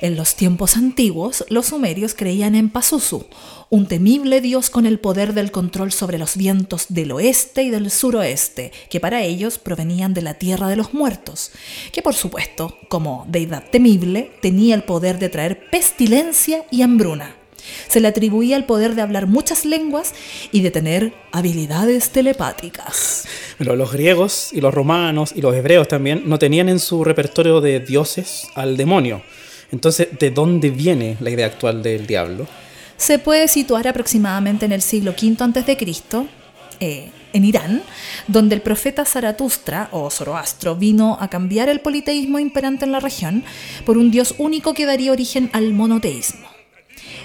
En 0.00 0.16
los 0.16 0.34
tiempos 0.34 0.76
antiguos, 0.76 1.44
los 1.50 1.66
sumerios 1.66 2.14
creían 2.14 2.56
en 2.56 2.68
Pazuzu, 2.68 3.26
un 3.68 3.86
temible 3.86 4.40
dios 4.40 4.70
con 4.70 4.86
el 4.86 4.98
poder 4.98 5.34
del 5.34 5.52
control 5.52 5.92
sobre 5.92 6.18
los 6.18 6.36
vientos 6.36 6.86
del 6.88 7.12
oeste 7.12 7.62
y 7.62 7.70
del 7.70 7.92
suroeste, 7.92 8.72
que 8.88 8.98
para 8.98 9.22
ellos 9.22 9.58
provenían 9.58 10.12
de 10.12 10.22
la 10.22 10.34
tierra 10.34 10.66
de 10.66 10.74
los 10.74 10.92
muertos, 10.92 11.52
que 11.92 12.02
por 12.02 12.14
supuesto, 12.14 12.76
como 12.88 13.24
deidad 13.28 13.62
temible, 13.70 14.32
tenía 14.42 14.74
el 14.74 14.82
poder 14.82 15.20
de 15.20 15.28
traer 15.28 15.70
pestilencia 15.70 16.64
y 16.72 16.82
hambruna. 16.82 17.36
Se 17.88 18.00
le 18.00 18.08
atribuía 18.08 18.56
el 18.56 18.64
poder 18.64 18.94
de 18.94 19.02
hablar 19.02 19.26
muchas 19.26 19.64
lenguas 19.64 20.14
y 20.52 20.62
de 20.62 20.70
tener 20.70 21.12
habilidades 21.32 22.10
telepáticas. 22.10 23.26
Pero 23.58 23.76
los 23.76 23.92
griegos 23.92 24.50
y 24.52 24.60
los 24.60 24.72
romanos 24.72 25.32
y 25.34 25.40
los 25.40 25.54
hebreos 25.54 25.88
también 25.88 26.22
no 26.26 26.38
tenían 26.38 26.68
en 26.68 26.78
su 26.78 27.04
repertorio 27.04 27.60
de 27.60 27.80
dioses 27.80 28.48
al 28.54 28.76
demonio. 28.76 29.22
Entonces, 29.72 30.08
¿de 30.18 30.30
dónde 30.30 30.70
viene 30.70 31.16
la 31.20 31.30
idea 31.30 31.46
actual 31.46 31.82
del 31.82 32.06
diablo? 32.06 32.46
Se 32.96 33.18
puede 33.18 33.48
situar 33.48 33.88
aproximadamente 33.88 34.66
en 34.66 34.72
el 34.72 34.82
siglo 34.82 35.12
V 35.12 35.36
a.C., 35.40 35.76
eh, 36.80 37.10
en 37.32 37.44
Irán, 37.44 37.82
donde 38.26 38.54
el 38.54 38.62
profeta 38.62 39.04
Zaratustra 39.04 39.88
o 39.92 40.10
Zoroastro 40.10 40.76
vino 40.76 41.16
a 41.20 41.28
cambiar 41.28 41.68
el 41.68 41.80
politeísmo 41.80 42.38
imperante 42.38 42.84
en 42.84 42.92
la 42.92 43.00
región 43.00 43.44
por 43.84 43.98
un 43.98 44.10
dios 44.10 44.34
único 44.38 44.74
que 44.74 44.86
daría 44.86 45.12
origen 45.12 45.50
al 45.52 45.72
monoteísmo. 45.72 46.59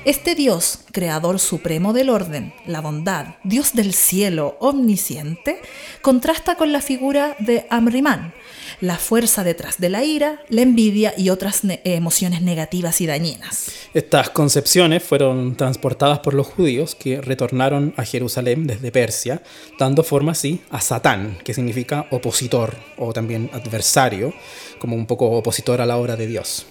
Este 0.05 0.35
Dios, 0.35 0.79
creador 0.91 1.39
supremo 1.39 1.93
del 1.93 2.09
orden, 2.09 2.53
la 2.67 2.81
bondad, 2.81 3.35
Dios 3.43 3.73
del 3.73 3.93
cielo, 3.93 4.57
omnisciente, 4.59 5.59
contrasta 6.01 6.55
con 6.55 6.71
la 6.71 6.81
figura 6.81 7.35
de 7.39 7.65
Amrimán, 7.69 8.33
la 8.81 8.97
fuerza 8.97 9.43
detrás 9.43 9.79
de 9.79 9.89
la 9.89 10.03
ira, 10.03 10.41
la 10.49 10.61
envidia 10.61 11.13
y 11.17 11.29
otras 11.29 11.61
emociones 11.83 12.41
negativas 12.41 13.01
y 13.01 13.07
dañinas. 13.07 13.71
Estas 13.93 14.29
concepciones 14.29 15.03
fueron 15.03 15.55
transportadas 15.55 16.19
por 16.19 16.33
los 16.33 16.47
judíos 16.47 16.95
que 16.95 17.21
retornaron 17.21 17.93
a 17.97 18.05
Jerusalén 18.05 18.67
desde 18.67 18.91
Persia, 18.91 19.41
dando 19.79 20.03
forma 20.03 20.33
así 20.33 20.61
a 20.69 20.81
Satán, 20.81 21.37
que 21.43 21.53
significa 21.53 22.07
opositor 22.11 22.75
o 22.97 23.13
también 23.13 23.49
adversario, 23.53 24.33
como 24.79 24.95
un 24.95 25.05
poco 25.05 25.31
opositor 25.31 25.81
a 25.81 25.85
la 25.85 25.97
obra 25.97 26.15
de 26.15 26.27
Dios. 26.27 26.67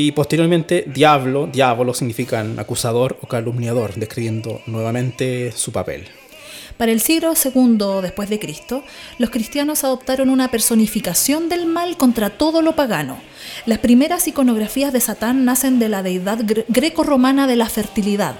Y 0.00 0.12
posteriormente, 0.12 0.84
diablo, 0.86 1.48
diablo 1.48 1.92
significan 1.92 2.60
acusador 2.60 3.18
o 3.20 3.26
calumniador, 3.26 3.94
describiendo 3.96 4.60
nuevamente 4.66 5.50
su 5.50 5.72
papel. 5.72 6.06
Para 6.76 6.92
el 6.92 7.00
siglo 7.00 7.32
II 7.34 8.00
después 8.00 8.30
de 8.30 8.38
Cristo, 8.38 8.84
los 9.18 9.30
cristianos 9.30 9.82
adoptaron 9.82 10.30
una 10.30 10.52
personificación 10.52 11.48
del 11.48 11.66
mal 11.66 11.96
contra 11.96 12.30
todo 12.30 12.62
lo 12.62 12.76
pagano. 12.76 13.18
Las 13.66 13.80
primeras 13.80 14.28
iconografías 14.28 14.92
de 14.92 15.00
Satán 15.00 15.44
nacen 15.44 15.80
de 15.80 15.88
la 15.88 16.04
deidad 16.04 16.44
greco-romana 16.68 17.48
de 17.48 17.56
la 17.56 17.68
fertilidad, 17.68 18.36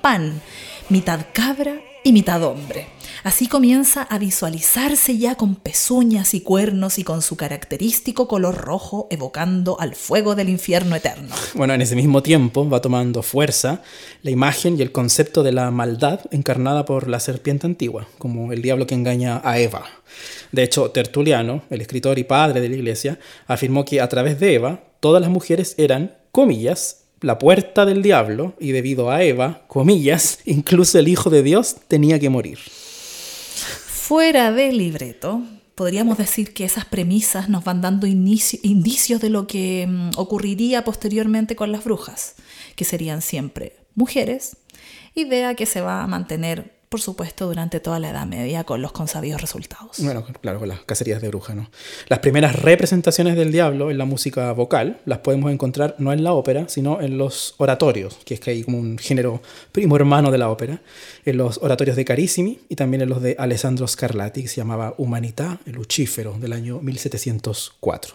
Pan, 0.00 0.40
mitad 0.88 1.20
cabra 1.34 1.82
y 2.02 2.14
mitad 2.14 2.42
hombre. 2.42 2.93
Así 3.24 3.48
comienza 3.48 4.02
a 4.02 4.18
visualizarse 4.18 5.16
ya 5.16 5.34
con 5.34 5.56
pezuñas 5.56 6.34
y 6.34 6.42
cuernos 6.42 6.98
y 6.98 7.04
con 7.04 7.22
su 7.22 7.38
característico 7.38 8.28
color 8.28 8.54
rojo 8.54 9.08
evocando 9.10 9.80
al 9.80 9.94
fuego 9.94 10.34
del 10.34 10.50
infierno 10.50 10.94
eterno. 10.94 11.34
Bueno, 11.54 11.72
en 11.72 11.80
ese 11.80 11.96
mismo 11.96 12.22
tiempo 12.22 12.68
va 12.68 12.82
tomando 12.82 13.22
fuerza 13.22 13.80
la 14.20 14.30
imagen 14.30 14.78
y 14.78 14.82
el 14.82 14.92
concepto 14.92 15.42
de 15.42 15.52
la 15.52 15.70
maldad 15.70 16.20
encarnada 16.32 16.84
por 16.84 17.08
la 17.08 17.18
serpiente 17.18 17.66
antigua, 17.66 18.06
como 18.18 18.52
el 18.52 18.60
diablo 18.60 18.86
que 18.86 18.94
engaña 18.94 19.40
a 19.42 19.58
Eva. 19.58 19.86
De 20.52 20.62
hecho, 20.62 20.90
Tertuliano, 20.90 21.62
el 21.70 21.80
escritor 21.80 22.18
y 22.18 22.24
padre 22.24 22.60
de 22.60 22.68
la 22.68 22.76
iglesia, 22.76 23.18
afirmó 23.46 23.86
que 23.86 24.02
a 24.02 24.08
través 24.10 24.38
de 24.38 24.52
Eva 24.52 24.80
todas 25.00 25.22
las 25.22 25.30
mujeres 25.30 25.74
eran, 25.78 26.14
comillas, 26.30 27.04
la 27.22 27.38
puerta 27.38 27.86
del 27.86 28.02
diablo 28.02 28.52
y 28.60 28.72
debido 28.72 29.10
a 29.10 29.22
Eva, 29.22 29.62
comillas, 29.66 30.40
incluso 30.44 30.98
el 30.98 31.08
Hijo 31.08 31.30
de 31.30 31.42
Dios 31.42 31.76
tenía 31.88 32.18
que 32.18 32.28
morir. 32.28 32.58
Fuera 34.06 34.52
del 34.52 34.76
libreto, 34.76 35.40
podríamos 35.74 36.18
decir 36.18 36.52
que 36.52 36.66
esas 36.66 36.84
premisas 36.84 37.48
nos 37.48 37.64
van 37.64 37.80
dando 37.80 38.06
indicios 38.06 39.18
de 39.18 39.30
lo 39.30 39.46
que 39.46 39.86
mm, 39.88 40.10
ocurriría 40.18 40.84
posteriormente 40.84 41.56
con 41.56 41.72
las 41.72 41.84
brujas, 41.84 42.34
que 42.76 42.84
serían 42.84 43.22
siempre 43.22 43.78
mujeres, 43.94 44.58
idea 45.14 45.54
que 45.54 45.64
se 45.64 45.80
va 45.80 46.02
a 46.02 46.06
mantener 46.06 46.73
por 46.94 47.00
supuesto, 47.00 47.48
durante 47.48 47.80
toda 47.80 47.98
la 47.98 48.10
Edad 48.10 48.24
Media 48.24 48.62
con 48.62 48.80
los 48.80 48.92
consabidos 48.92 49.40
resultados. 49.40 49.98
Bueno, 49.98 50.24
claro, 50.40 50.60
con 50.60 50.68
las 50.68 50.78
cacerías 50.82 51.20
de 51.20 51.26
brujas, 51.26 51.56
¿no? 51.56 51.68
Las 52.06 52.20
primeras 52.20 52.54
representaciones 52.54 53.34
del 53.34 53.50
diablo 53.50 53.90
en 53.90 53.98
la 53.98 54.04
música 54.04 54.52
vocal 54.52 55.00
las 55.04 55.18
podemos 55.18 55.50
encontrar 55.50 55.96
no 55.98 56.12
en 56.12 56.22
la 56.22 56.34
ópera, 56.34 56.68
sino 56.68 57.00
en 57.00 57.18
los 57.18 57.56
oratorios, 57.58 58.18
que 58.24 58.34
es 58.34 58.40
que 58.40 58.52
hay 58.52 58.62
como 58.62 58.78
un 58.78 58.96
género 58.96 59.42
primo 59.72 59.96
hermano 59.96 60.30
de 60.30 60.38
la 60.38 60.48
ópera, 60.50 60.82
en 61.24 61.36
los 61.36 61.58
oratorios 61.64 61.96
de 61.96 62.04
Carissimi 62.04 62.60
y 62.68 62.76
también 62.76 63.00
en 63.00 63.08
los 63.08 63.20
de 63.20 63.34
Alessandro 63.40 63.88
Scarlatti, 63.88 64.42
que 64.42 64.48
se 64.48 64.58
llamaba 64.58 64.94
Humanità, 64.96 65.58
el 65.66 65.72
Lucífero, 65.72 66.36
del 66.38 66.52
año 66.52 66.78
1704. 66.78 68.14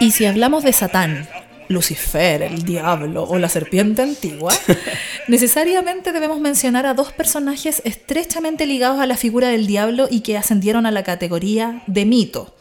Y 0.00 0.10
si 0.10 0.26
hablamos 0.26 0.64
de 0.64 0.74
Satán, 0.74 1.28
Lucifer, 1.72 2.42
el 2.42 2.62
diablo 2.62 3.24
o 3.24 3.38
la 3.38 3.48
serpiente 3.48 4.02
antigua, 4.02 4.52
necesariamente 5.28 6.12
debemos 6.12 6.40
mencionar 6.40 6.86
a 6.86 6.94
dos 6.94 7.12
personajes 7.12 7.82
estrechamente 7.84 8.66
ligados 8.66 9.00
a 9.00 9.06
la 9.06 9.16
figura 9.16 9.48
del 9.48 9.66
diablo 9.66 10.08
y 10.10 10.20
que 10.20 10.36
ascendieron 10.36 10.86
a 10.86 10.90
la 10.90 11.02
categoría 11.02 11.82
de 11.86 12.04
mito. 12.04 12.54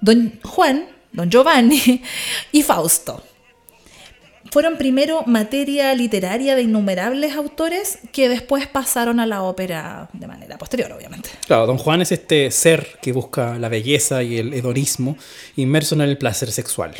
Don 0.00 0.38
Juan, 0.42 0.86
Don 1.12 1.30
Giovanni 1.30 2.02
y 2.52 2.62
Fausto. 2.62 3.22
Fueron 4.50 4.78
primero 4.78 5.24
materia 5.26 5.94
literaria 5.94 6.56
de 6.56 6.62
innumerables 6.62 7.34
autores 7.34 7.98
que 8.12 8.30
después 8.30 8.66
pasaron 8.66 9.20
a 9.20 9.26
la 9.26 9.42
ópera 9.42 10.08
de 10.14 10.26
manera 10.26 10.56
posterior, 10.56 10.90
obviamente. 10.92 11.28
Claro, 11.46 11.66
Don 11.66 11.76
Juan 11.76 12.00
es 12.00 12.12
este 12.12 12.50
ser 12.50 12.98
que 13.02 13.12
busca 13.12 13.58
la 13.58 13.68
belleza 13.68 14.22
y 14.22 14.38
el 14.38 14.54
hedonismo 14.54 15.18
inmerso 15.56 15.94
en 15.96 16.00
el 16.00 16.16
placer 16.16 16.50
sexual 16.50 16.94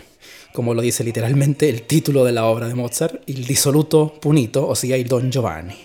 como 0.52 0.74
lo 0.74 0.82
dice 0.82 1.04
literalmente 1.04 1.68
el 1.68 1.82
título 1.82 2.24
de 2.24 2.32
la 2.32 2.46
obra 2.46 2.68
de 2.68 2.74
Mozart, 2.74 3.22
Il 3.26 3.46
disoluto 3.46 4.14
punito, 4.20 4.66
o 4.66 4.74
sea, 4.74 4.96
el 4.96 5.06
Don 5.06 5.30
Giovanni. 5.30 5.76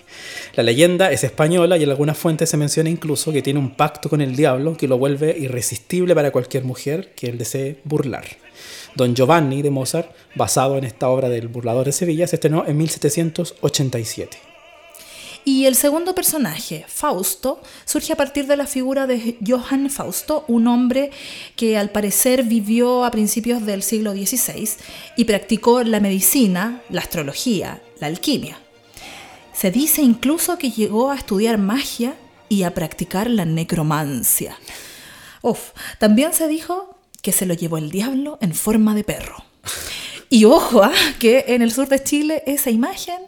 La 0.56 0.62
leyenda 0.62 1.10
es 1.10 1.24
española 1.24 1.76
y 1.76 1.82
en 1.82 1.90
algunas 1.90 2.16
fuentes 2.16 2.48
se 2.48 2.56
menciona 2.56 2.90
incluso 2.90 3.32
que 3.32 3.42
tiene 3.42 3.58
un 3.58 3.74
pacto 3.74 4.08
con 4.08 4.20
el 4.20 4.36
diablo 4.36 4.76
que 4.76 4.88
lo 4.88 4.98
vuelve 4.98 5.36
irresistible 5.38 6.14
para 6.14 6.30
cualquier 6.30 6.64
mujer 6.64 7.12
que 7.14 7.28
él 7.28 7.38
desee 7.38 7.80
burlar. 7.84 8.24
Don 8.94 9.14
Giovanni 9.14 9.62
de 9.62 9.70
Mozart, 9.70 10.10
basado 10.34 10.78
en 10.78 10.84
esta 10.84 11.08
obra 11.08 11.28
del 11.28 11.48
burlador 11.48 11.86
de 11.86 11.92
Sevilla, 11.92 12.26
se 12.26 12.36
estrenó 12.36 12.64
en 12.66 12.76
1787. 12.76 14.53
Y 15.44 15.66
el 15.66 15.74
segundo 15.74 16.14
personaje, 16.14 16.86
Fausto, 16.88 17.60
surge 17.84 18.14
a 18.14 18.16
partir 18.16 18.46
de 18.46 18.56
la 18.56 18.66
figura 18.66 19.06
de 19.06 19.36
Johann 19.46 19.90
Fausto, 19.90 20.46
un 20.48 20.66
hombre 20.66 21.10
que 21.54 21.76
al 21.76 21.90
parecer 21.90 22.44
vivió 22.44 23.04
a 23.04 23.10
principios 23.10 23.66
del 23.66 23.82
siglo 23.82 24.12
XVI 24.12 24.70
y 25.16 25.24
practicó 25.24 25.82
la 25.82 26.00
medicina, 26.00 26.80
la 26.88 27.02
astrología, 27.02 27.82
la 28.00 28.06
alquimia. 28.06 28.58
Se 29.52 29.70
dice 29.70 30.00
incluso 30.00 30.56
que 30.56 30.70
llegó 30.70 31.10
a 31.10 31.16
estudiar 31.16 31.58
magia 31.58 32.14
y 32.48 32.62
a 32.62 32.72
practicar 32.72 33.28
la 33.28 33.44
necromancia. 33.44 34.58
Uf, 35.42 35.72
también 35.98 36.32
se 36.32 36.48
dijo 36.48 36.98
que 37.20 37.32
se 37.32 37.44
lo 37.44 37.52
llevó 37.52 37.76
el 37.76 37.90
diablo 37.90 38.38
en 38.40 38.54
forma 38.54 38.94
de 38.94 39.04
perro. 39.04 39.44
Y 40.30 40.46
ojo, 40.46 40.82
¿ah? 40.82 40.92
que 41.18 41.44
en 41.48 41.60
el 41.60 41.70
sur 41.70 41.86
de 41.88 42.02
Chile 42.02 42.42
esa 42.46 42.70
imagen 42.70 43.18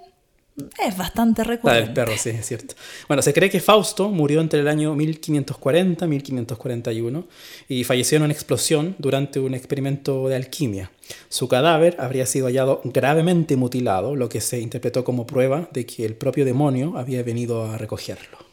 es 0.78 0.96
bastante 0.96 1.44
recurrente. 1.44 1.84
Del 1.84 1.92
perro, 1.92 2.12
sí, 2.16 2.30
es 2.30 2.46
cierto. 2.46 2.74
Bueno, 3.08 3.22
se 3.22 3.34
cree 3.34 3.50
que 3.50 3.60
Fausto 3.60 4.08
murió 4.08 4.40
entre 4.40 4.60
el 4.60 4.68
año 4.68 4.94
1540 4.94 6.04
y 6.04 6.08
1541 6.08 7.28
y 7.68 7.84
falleció 7.84 8.16
en 8.16 8.24
una 8.24 8.32
explosión 8.32 8.94
durante 8.98 9.38
un 9.38 9.54
experimento 9.54 10.28
de 10.28 10.36
alquimia. 10.36 10.90
Su 11.28 11.48
cadáver 11.48 11.96
habría 11.98 12.26
sido 12.26 12.46
hallado 12.46 12.80
gravemente 12.84 13.56
mutilado, 13.56 14.16
lo 14.16 14.28
que 14.28 14.40
se 14.40 14.60
interpretó 14.60 15.04
como 15.04 15.26
prueba 15.26 15.68
de 15.72 15.84
que 15.84 16.04
el 16.04 16.14
propio 16.14 16.44
demonio 16.44 16.96
había 16.96 17.22
venido 17.22 17.70
a 17.70 17.78
recogerlo. 17.78 18.45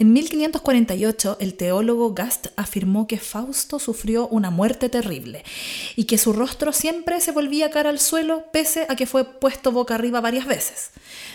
En 0.00 0.12
1548, 0.12 1.38
el 1.40 1.54
teólogo 1.54 2.14
Gast 2.14 2.48
afirmó 2.54 3.08
que 3.08 3.18
Fausto 3.18 3.80
sufrió 3.80 4.28
una 4.28 4.48
muerte 4.48 4.88
terrible 4.88 5.42
y 5.96 6.04
que 6.04 6.18
su 6.18 6.32
rostro 6.32 6.72
siempre 6.72 7.20
se 7.20 7.32
volvía 7.32 7.72
cara 7.72 7.90
al 7.90 7.98
suelo 7.98 8.44
pese 8.52 8.86
a 8.88 8.94
que 8.94 9.06
fue 9.06 9.24
puesto 9.24 9.72
boca 9.72 9.96
arriba 9.96 10.20
varias 10.20 10.46
veces. 10.46 10.90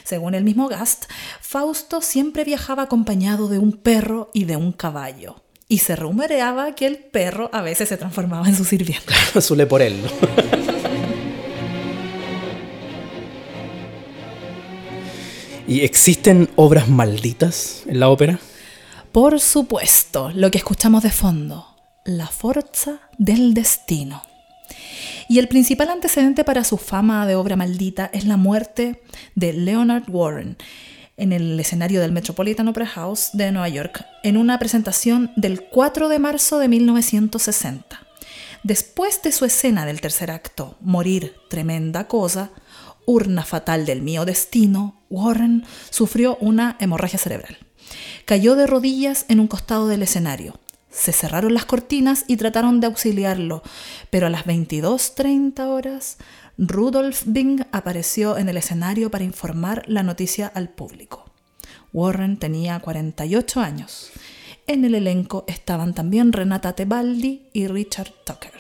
Según 0.06 0.34
el 0.34 0.46
mismo 0.46 0.70
Gast, 0.70 1.12
Fausto 1.42 2.00
siempre 2.00 2.46
viajaba 2.46 2.84
acompañado 2.84 3.50
de 3.50 3.60
un 3.60 3.74
perro 3.74 4.32
y 4.34 4.46
de 4.46 4.56
un 4.56 4.72
caballo. 4.72 5.36
Y 5.68 5.80
se 5.80 5.98
rumoreaba 5.98 6.74
que 6.74 6.86
el 6.86 7.00
perro 7.00 7.50
a 7.52 7.62
veces 7.62 7.90
se 7.90 7.98
transformaba 7.98 8.48
en 8.48 8.56
su 8.56 8.64
sirviente. 8.64 9.14
Suele 9.42 9.66
por 9.66 9.82
él, 9.82 10.00
¿Y 15.68 15.82
existen 15.82 16.50
obras 16.56 16.88
malditas 16.88 17.84
en 17.88 18.00
la 18.00 18.10
ópera? 18.10 18.40
Por 19.14 19.40
supuesto, 19.40 20.32
lo 20.34 20.50
que 20.50 20.58
escuchamos 20.58 21.04
de 21.04 21.12
fondo, 21.12 21.68
la 22.04 22.26
fuerza 22.26 23.00
del 23.20 23.54
destino. 23.54 24.24
Y 25.30 25.38
el 25.38 25.48
principal 25.48 25.90
antecedente 25.90 26.44
para 26.44 26.64
su 26.64 26.78
fama 26.78 27.28
de 27.28 27.36
obra 27.36 27.56
maldita 27.56 28.10
es 28.12 28.26
la 28.26 28.38
muerte 28.38 29.04
de 29.36 29.54
Leonard 29.54 30.10
Warren 30.10 30.58
en 31.16 31.32
el 31.32 31.60
escenario 31.60 32.02
del 32.02 32.12
Metropolitan 32.12 32.68
Opera 32.68 32.88
House 32.88 33.30
de 33.34 33.52
Nueva 33.52 33.70
York 33.70 34.04
en 34.24 34.36
una 34.36 34.58
presentación 34.58 35.32
del 35.36 35.62
4 35.62 36.10
de 36.10 36.18
marzo 36.18 36.58
de 36.58 36.70
1960. 36.70 38.00
Después 38.64 39.22
de 39.22 39.32
su 39.32 39.46
escena 39.46 39.86
del 39.86 40.02
tercer 40.02 40.32
acto, 40.32 40.76
Morir, 40.82 41.36
tremenda 41.52 42.08
cosa, 42.08 42.50
Urna 43.06 43.46
fatal 43.46 43.86
del 43.86 44.02
mío 44.02 44.26
destino, 44.26 45.04
Warren 45.12 45.66
sufrió 45.92 46.36
una 46.42 46.78
hemorragia 46.80 47.20
cerebral. 47.20 47.60
Cayó 48.26 48.56
de 48.56 48.68
rodillas 48.68 49.26
en 49.30 49.40
un 49.40 49.48
costado 49.48 49.88
del 49.88 50.04
escenario. 50.04 50.60
Se 50.90 51.12
cerraron 51.12 51.54
las 51.54 51.66
cortinas 51.66 52.26
y 52.28 52.38
trataron 52.38 52.80
de 52.80 52.88
auxiliarlo, 52.88 53.64
pero 54.10 54.28
a 54.28 54.30
las 54.30 54.46
22.30 54.46 55.68
horas, 55.68 56.18
Rudolf 56.58 57.24
Bing 57.26 57.66
apareció 57.72 58.38
en 58.38 58.48
el 58.48 58.58
escenario 58.58 59.10
para 59.10 59.24
informar 59.24 59.84
la 59.88 60.04
noticia 60.04 60.48
al 60.48 60.70
público. 60.70 61.26
Warren 61.94 62.38
tenía 62.38 62.80
48 62.80 63.60
años. 63.60 64.12
En 64.68 64.86
el 64.86 64.96
elenco 64.96 65.46
estaban 65.48 65.94
también 65.94 66.32
Renata 66.32 66.74
Tebaldi 66.74 67.48
y 67.54 67.68
Richard 67.68 68.14
Tucker. 68.24 68.52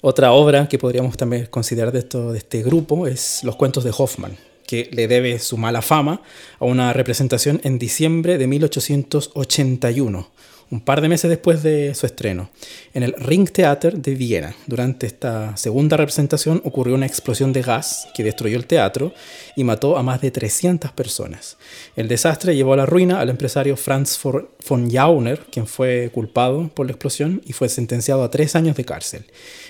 Otra 0.00 0.32
obra 0.32 0.68
que 0.68 0.78
podríamos 0.78 1.16
también 1.16 1.46
considerar 1.46 1.92
de, 1.92 2.00
esto, 2.00 2.32
de 2.32 2.38
este 2.38 2.62
grupo 2.62 3.06
es 3.06 3.42
Los 3.42 3.56
cuentos 3.56 3.84
de 3.84 3.92
Hoffman, 3.96 4.36
que 4.66 4.88
le 4.92 5.08
debe 5.08 5.38
su 5.38 5.56
mala 5.56 5.82
fama 5.82 6.22
a 6.58 6.64
una 6.64 6.92
representación 6.92 7.60
en 7.64 7.78
diciembre 7.78 8.38
de 8.38 8.46
1881 8.46 10.30
un 10.74 10.80
par 10.80 11.00
de 11.00 11.08
meses 11.08 11.30
después 11.30 11.62
de 11.62 11.94
su 11.94 12.04
estreno, 12.04 12.50
en 12.94 13.04
el 13.04 13.12
Ringtheater 13.12 13.96
de 13.96 14.16
Viena. 14.16 14.56
Durante 14.66 15.06
esta 15.06 15.56
segunda 15.56 15.96
representación 15.96 16.60
ocurrió 16.64 16.96
una 16.96 17.06
explosión 17.06 17.52
de 17.52 17.62
gas 17.62 18.08
que 18.12 18.24
destruyó 18.24 18.56
el 18.56 18.66
teatro 18.66 19.14
y 19.54 19.62
mató 19.62 19.96
a 19.96 20.02
más 20.02 20.20
de 20.20 20.32
300 20.32 20.90
personas. 20.90 21.58
El 21.94 22.08
desastre 22.08 22.56
llevó 22.56 22.72
a 22.72 22.78
la 22.78 22.86
ruina 22.86 23.20
al 23.20 23.30
empresario 23.30 23.76
Franz 23.76 24.18
von 24.20 24.90
Jauner, 24.90 25.46
quien 25.48 25.68
fue 25.68 26.10
culpado 26.12 26.68
por 26.74 26.86
la 26.86 26.92
explosión 26.92 27.40
y 27.46 27.52
fue 27.52 27.68
sentenciado 27.68 28.24
a 28.24 28.32
tres 28.32 28.56
años 28.56 28.74
de 28.74 28.84
cárcel. 28.84 29.26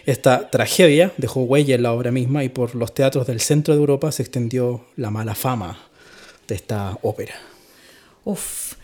Esta 0.06 0.48
tragedia 0.48 1.12
dejó 1.18 1.42
huella 1.42 1.74
en 1.74 1.82
la 1.82 1.92
obra 1.92 2.12
misma 2.12 2.44
y 2.44 2.48
por 2.48 2.74
los 2.74 2.94
teatros 2.94 3.26
del 3.26 3.40
centro 3.40 3.74
de 3.74 3.80
Europa 3.80 4.10
se 4.10 4.22
extendió 4.22 4.86
la 4.96 5.10
mala 5.10 5.34
fama 5.34 5.80
de 6.48 6.54
esta 6.54 6.98
ópera. 7.02 7.34
Uf, 8.24 8.76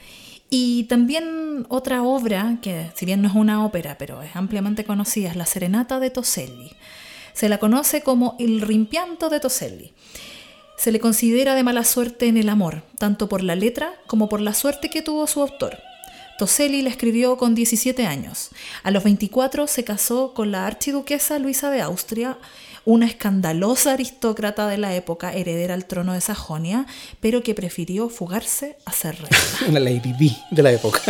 y 0.51 0.85
también 0.85 1.65
otra 1.69 2.03
obra, 2.03 2.59
que 2.61 2.91
si 2.97 3.07
bien 3.07 3.23
no 3.23 3.29
es 3.29 3.35
una 3.35 3.65
ópera, 3.65 3.97
pero 3.97 4.21
es 4.21 4.35
ampliamente 4.35 4.85
conocida, 4.85 5.31
es 5.31 5.37
La 5.37 5.47
Serenata 5.47 6.01
de 6.01 6.11
Toselli. 6.11 6.73
Se 7.33 7.49
la 7.49 7.59
conoce 7.59 8.03
como 8.03 8.35
El 8.41 8.61
Rimpianto 8.61 9.31
de 9.31 9.39
Toselli. 9.39 9.93
Se 10.77 10.91
le 10.91 10.99
considera 10.99 11.55
de 11.55 11.63
mala 11.63 11.85
suerte 11.85 12.27
en 12.27 12.37
el 12.37 12.49
amor, 12.49 12.83
tanto 12.99 13.29
por 13.29 13.45
la 13.45 13.55
letra 13.55 13.93
como 14.09 14.29
por 14.29 14.41
la 14.41 14.53
suerte 14.53 14.91
que 14.91 15.03
tuvo 15.03 15.29
su 15.29 15.41
autor. 15.41 15.79
Toselli 16.37 16.83
la 16.83 16.91
escribió 16.91 17.37
con 17.37 17.55
17 17.55 18.07
años. 18.07 18.49
A 18.83 18.91
los 18.91 19.05
24 19.05 19.69
se 19.69 19.85
casó 19.85 20.35
con 20.35 20.51
la 20.51 20.67
archiduquesa 20.67 21.39
Luisa 21.39 21.71
de 21.71 21.83
Austria, 21.83 22.39
una 22.85 23.07
escandalosa 23.07 23.93
aristócrata 23.93 24.67
de 24.69 24.79
la 24.79 24.95
época, 24.95 25.33
heredera 25.35 25.75
al 25.75 25.87
trono 25.87 26.13
de 26.13 26.21
Sajonia, 26.21 26.87
pero 27.21 27.43
que 27.43 27.55
prefirió 27.55 28.09
fugarse 28.09 28.77
a 28.85 28.93
ser 28.93 29.17
reina. 29.17 29.37
Una 29.69 29.81
Lady 29.81 30.13
B 30.19 30.37
de 30.51 30.63
la 30.63 30.73
época. 30.73 31.01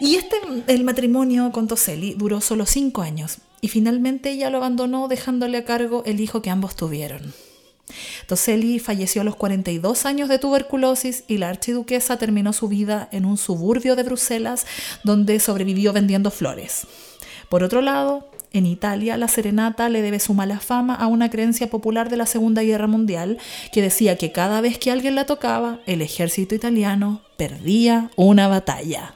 Y 0.00 0.16
este, 0.16 0.36
el 0.66 0.82
matrimonio 0.82 1.52
con 1.52 1.68
Toselli 1.68 2.14
duró 2.14 2.40
solo 2.40 2.66
cinco 2.66 3.02
años 3.02 3.38
y 3.60 3.68
finalmente 3.68 4.32
ella 4.32 4.50
lo 4.50 4.58
abandonó 4.58 5.06
dejándole 5.06 5.58
a 5.58 5.64
cargo 5.64 6.02
el 6.04 6.20
hijo 6.20 6.42
que 6.42 6.50
ambos 6.50 6.74
tuvieron. 6.74 7.32
Toselli 8.26 8.78
falleció 8.78 9.22
a 9.22 9.24
los 9.24 9.36
42 9.36 10.06
años 10.06 10.28
de 10.28 10.38
tuberculosis 10.38 11.24
y 11.28 11.38
la 11.38 11.48
archiduquesa 11.48 12.16
terminó 12.16 12.52
su 12.52 12.68
vida 12.68 13.08
en 13.12 13.24
un 13.24 13.36
suburbio 13.36 13.94
de 13.94 14.02
Bruselas 14.02 14.66
donde 15.04 15.38
sobrevivió 15.38 15.92
vendiendo 15.92 16.30
flores. 16.30 16.86
Por 17.48 17.62
otro 17.62 17.80
lado, 17.80 18.28
en 18.52 18.66
Italia, 18.66 19.16
la 19.16 19.28
serenata 19.28 19.88
le 19.88 20.02
debe 20.02 20.20
su 20.20 20.34
mala 20.34 20.60
fama 20.60 20.94
a 20.94 21.06
una 21.06 21.30
creencia 21.30 21.70
popular 21.70 22.08
de 22.08 22.16
la 22.16 22.26
Segunda 22.26 22.62
Guerra 22.62 22.86
Mundial 22.86 23.38
que 23.72 23.82
decía 23.82 24.16
que 24.16 24.32
cada 24.32 24.60
vez 24.60 24.78
que 24.78 24.90
alguien 24.90 25.14
la 25.14 25.26
tocaba, 25.26 25.80
el 25.86 26.02
ejército 26.02 26.54
italiano 26.54 27.22
perdía 27.36 28.10
una 28.16 28.48
batalla. 28.48 29.14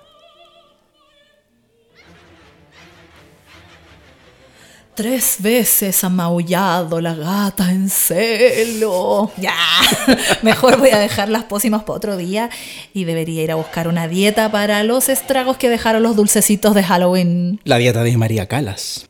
Tres 4.96 5.36
veces 5.40 6.02
ha 6.04 6.08
maullado 6.08 7.02
la 7.02 7.14
gata 7.14 7.70
en 7.70 7.90
celo. 7.90 9.30
Ya, 9.36 9.52
mejor 10.42 10.78
voy 10.78 10.88
a 10.88 10.98
dejar 10.98 11.28
las 11.28 11.44
pócimas 11.44 11.82
para 11.82 11.98
otro 11.98 12.16
día 12.16 12.48
y 12.94 13.04
debería 13.04 13.42
ir 13.42 13.52
a 13.52 13.56
buscar 13.56 13.88
una 13.88 14.08
dieta 14.08 14.50
para 14.50 14.82
los 14.84 15.10
estragos 15.10 15.58
que 15.58 15.68
dejaron 15.68 16.02
los 16.02 16.16
dulcecitos 16.16 16.74
de 16.74 16.82
Halloween. 16.82 17.60
La 17.64 17.76
dieta 17.76 18.02
de 18.02 18.16
María 18.16 18.46
Calas. 18.46 19.06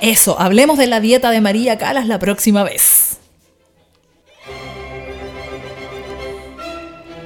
Eso, 0.00 0.38
hablemos 0.38 0.78
de 0.78 0.86
la 0.86 1.00
dieta 1.00 1.30
de 1.30 1.40
María 1.40 1.76
Calas 1.76 2.06
la 2.06 2.20
próxima 2.20 2.62
vez. 2.62 3.18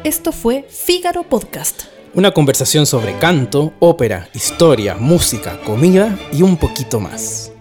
Esto 0.04 0.32
fue 0.32 0.66
Fígaro 0.68 1.22
Podcast. 1.22 1.82
Una 2.14 2.32
conversación 2.32 2.86
sobre 2.86 3.16
canto, 3.18 3.74
ópera, 3.78 4.28
historia, 4.34 4.96
música, 4.96 5.60
comida 5.60 6.18
y 6.32 6.42
un 6.42 6.56
poquito 6.56 6.98
más. 6.98 7.52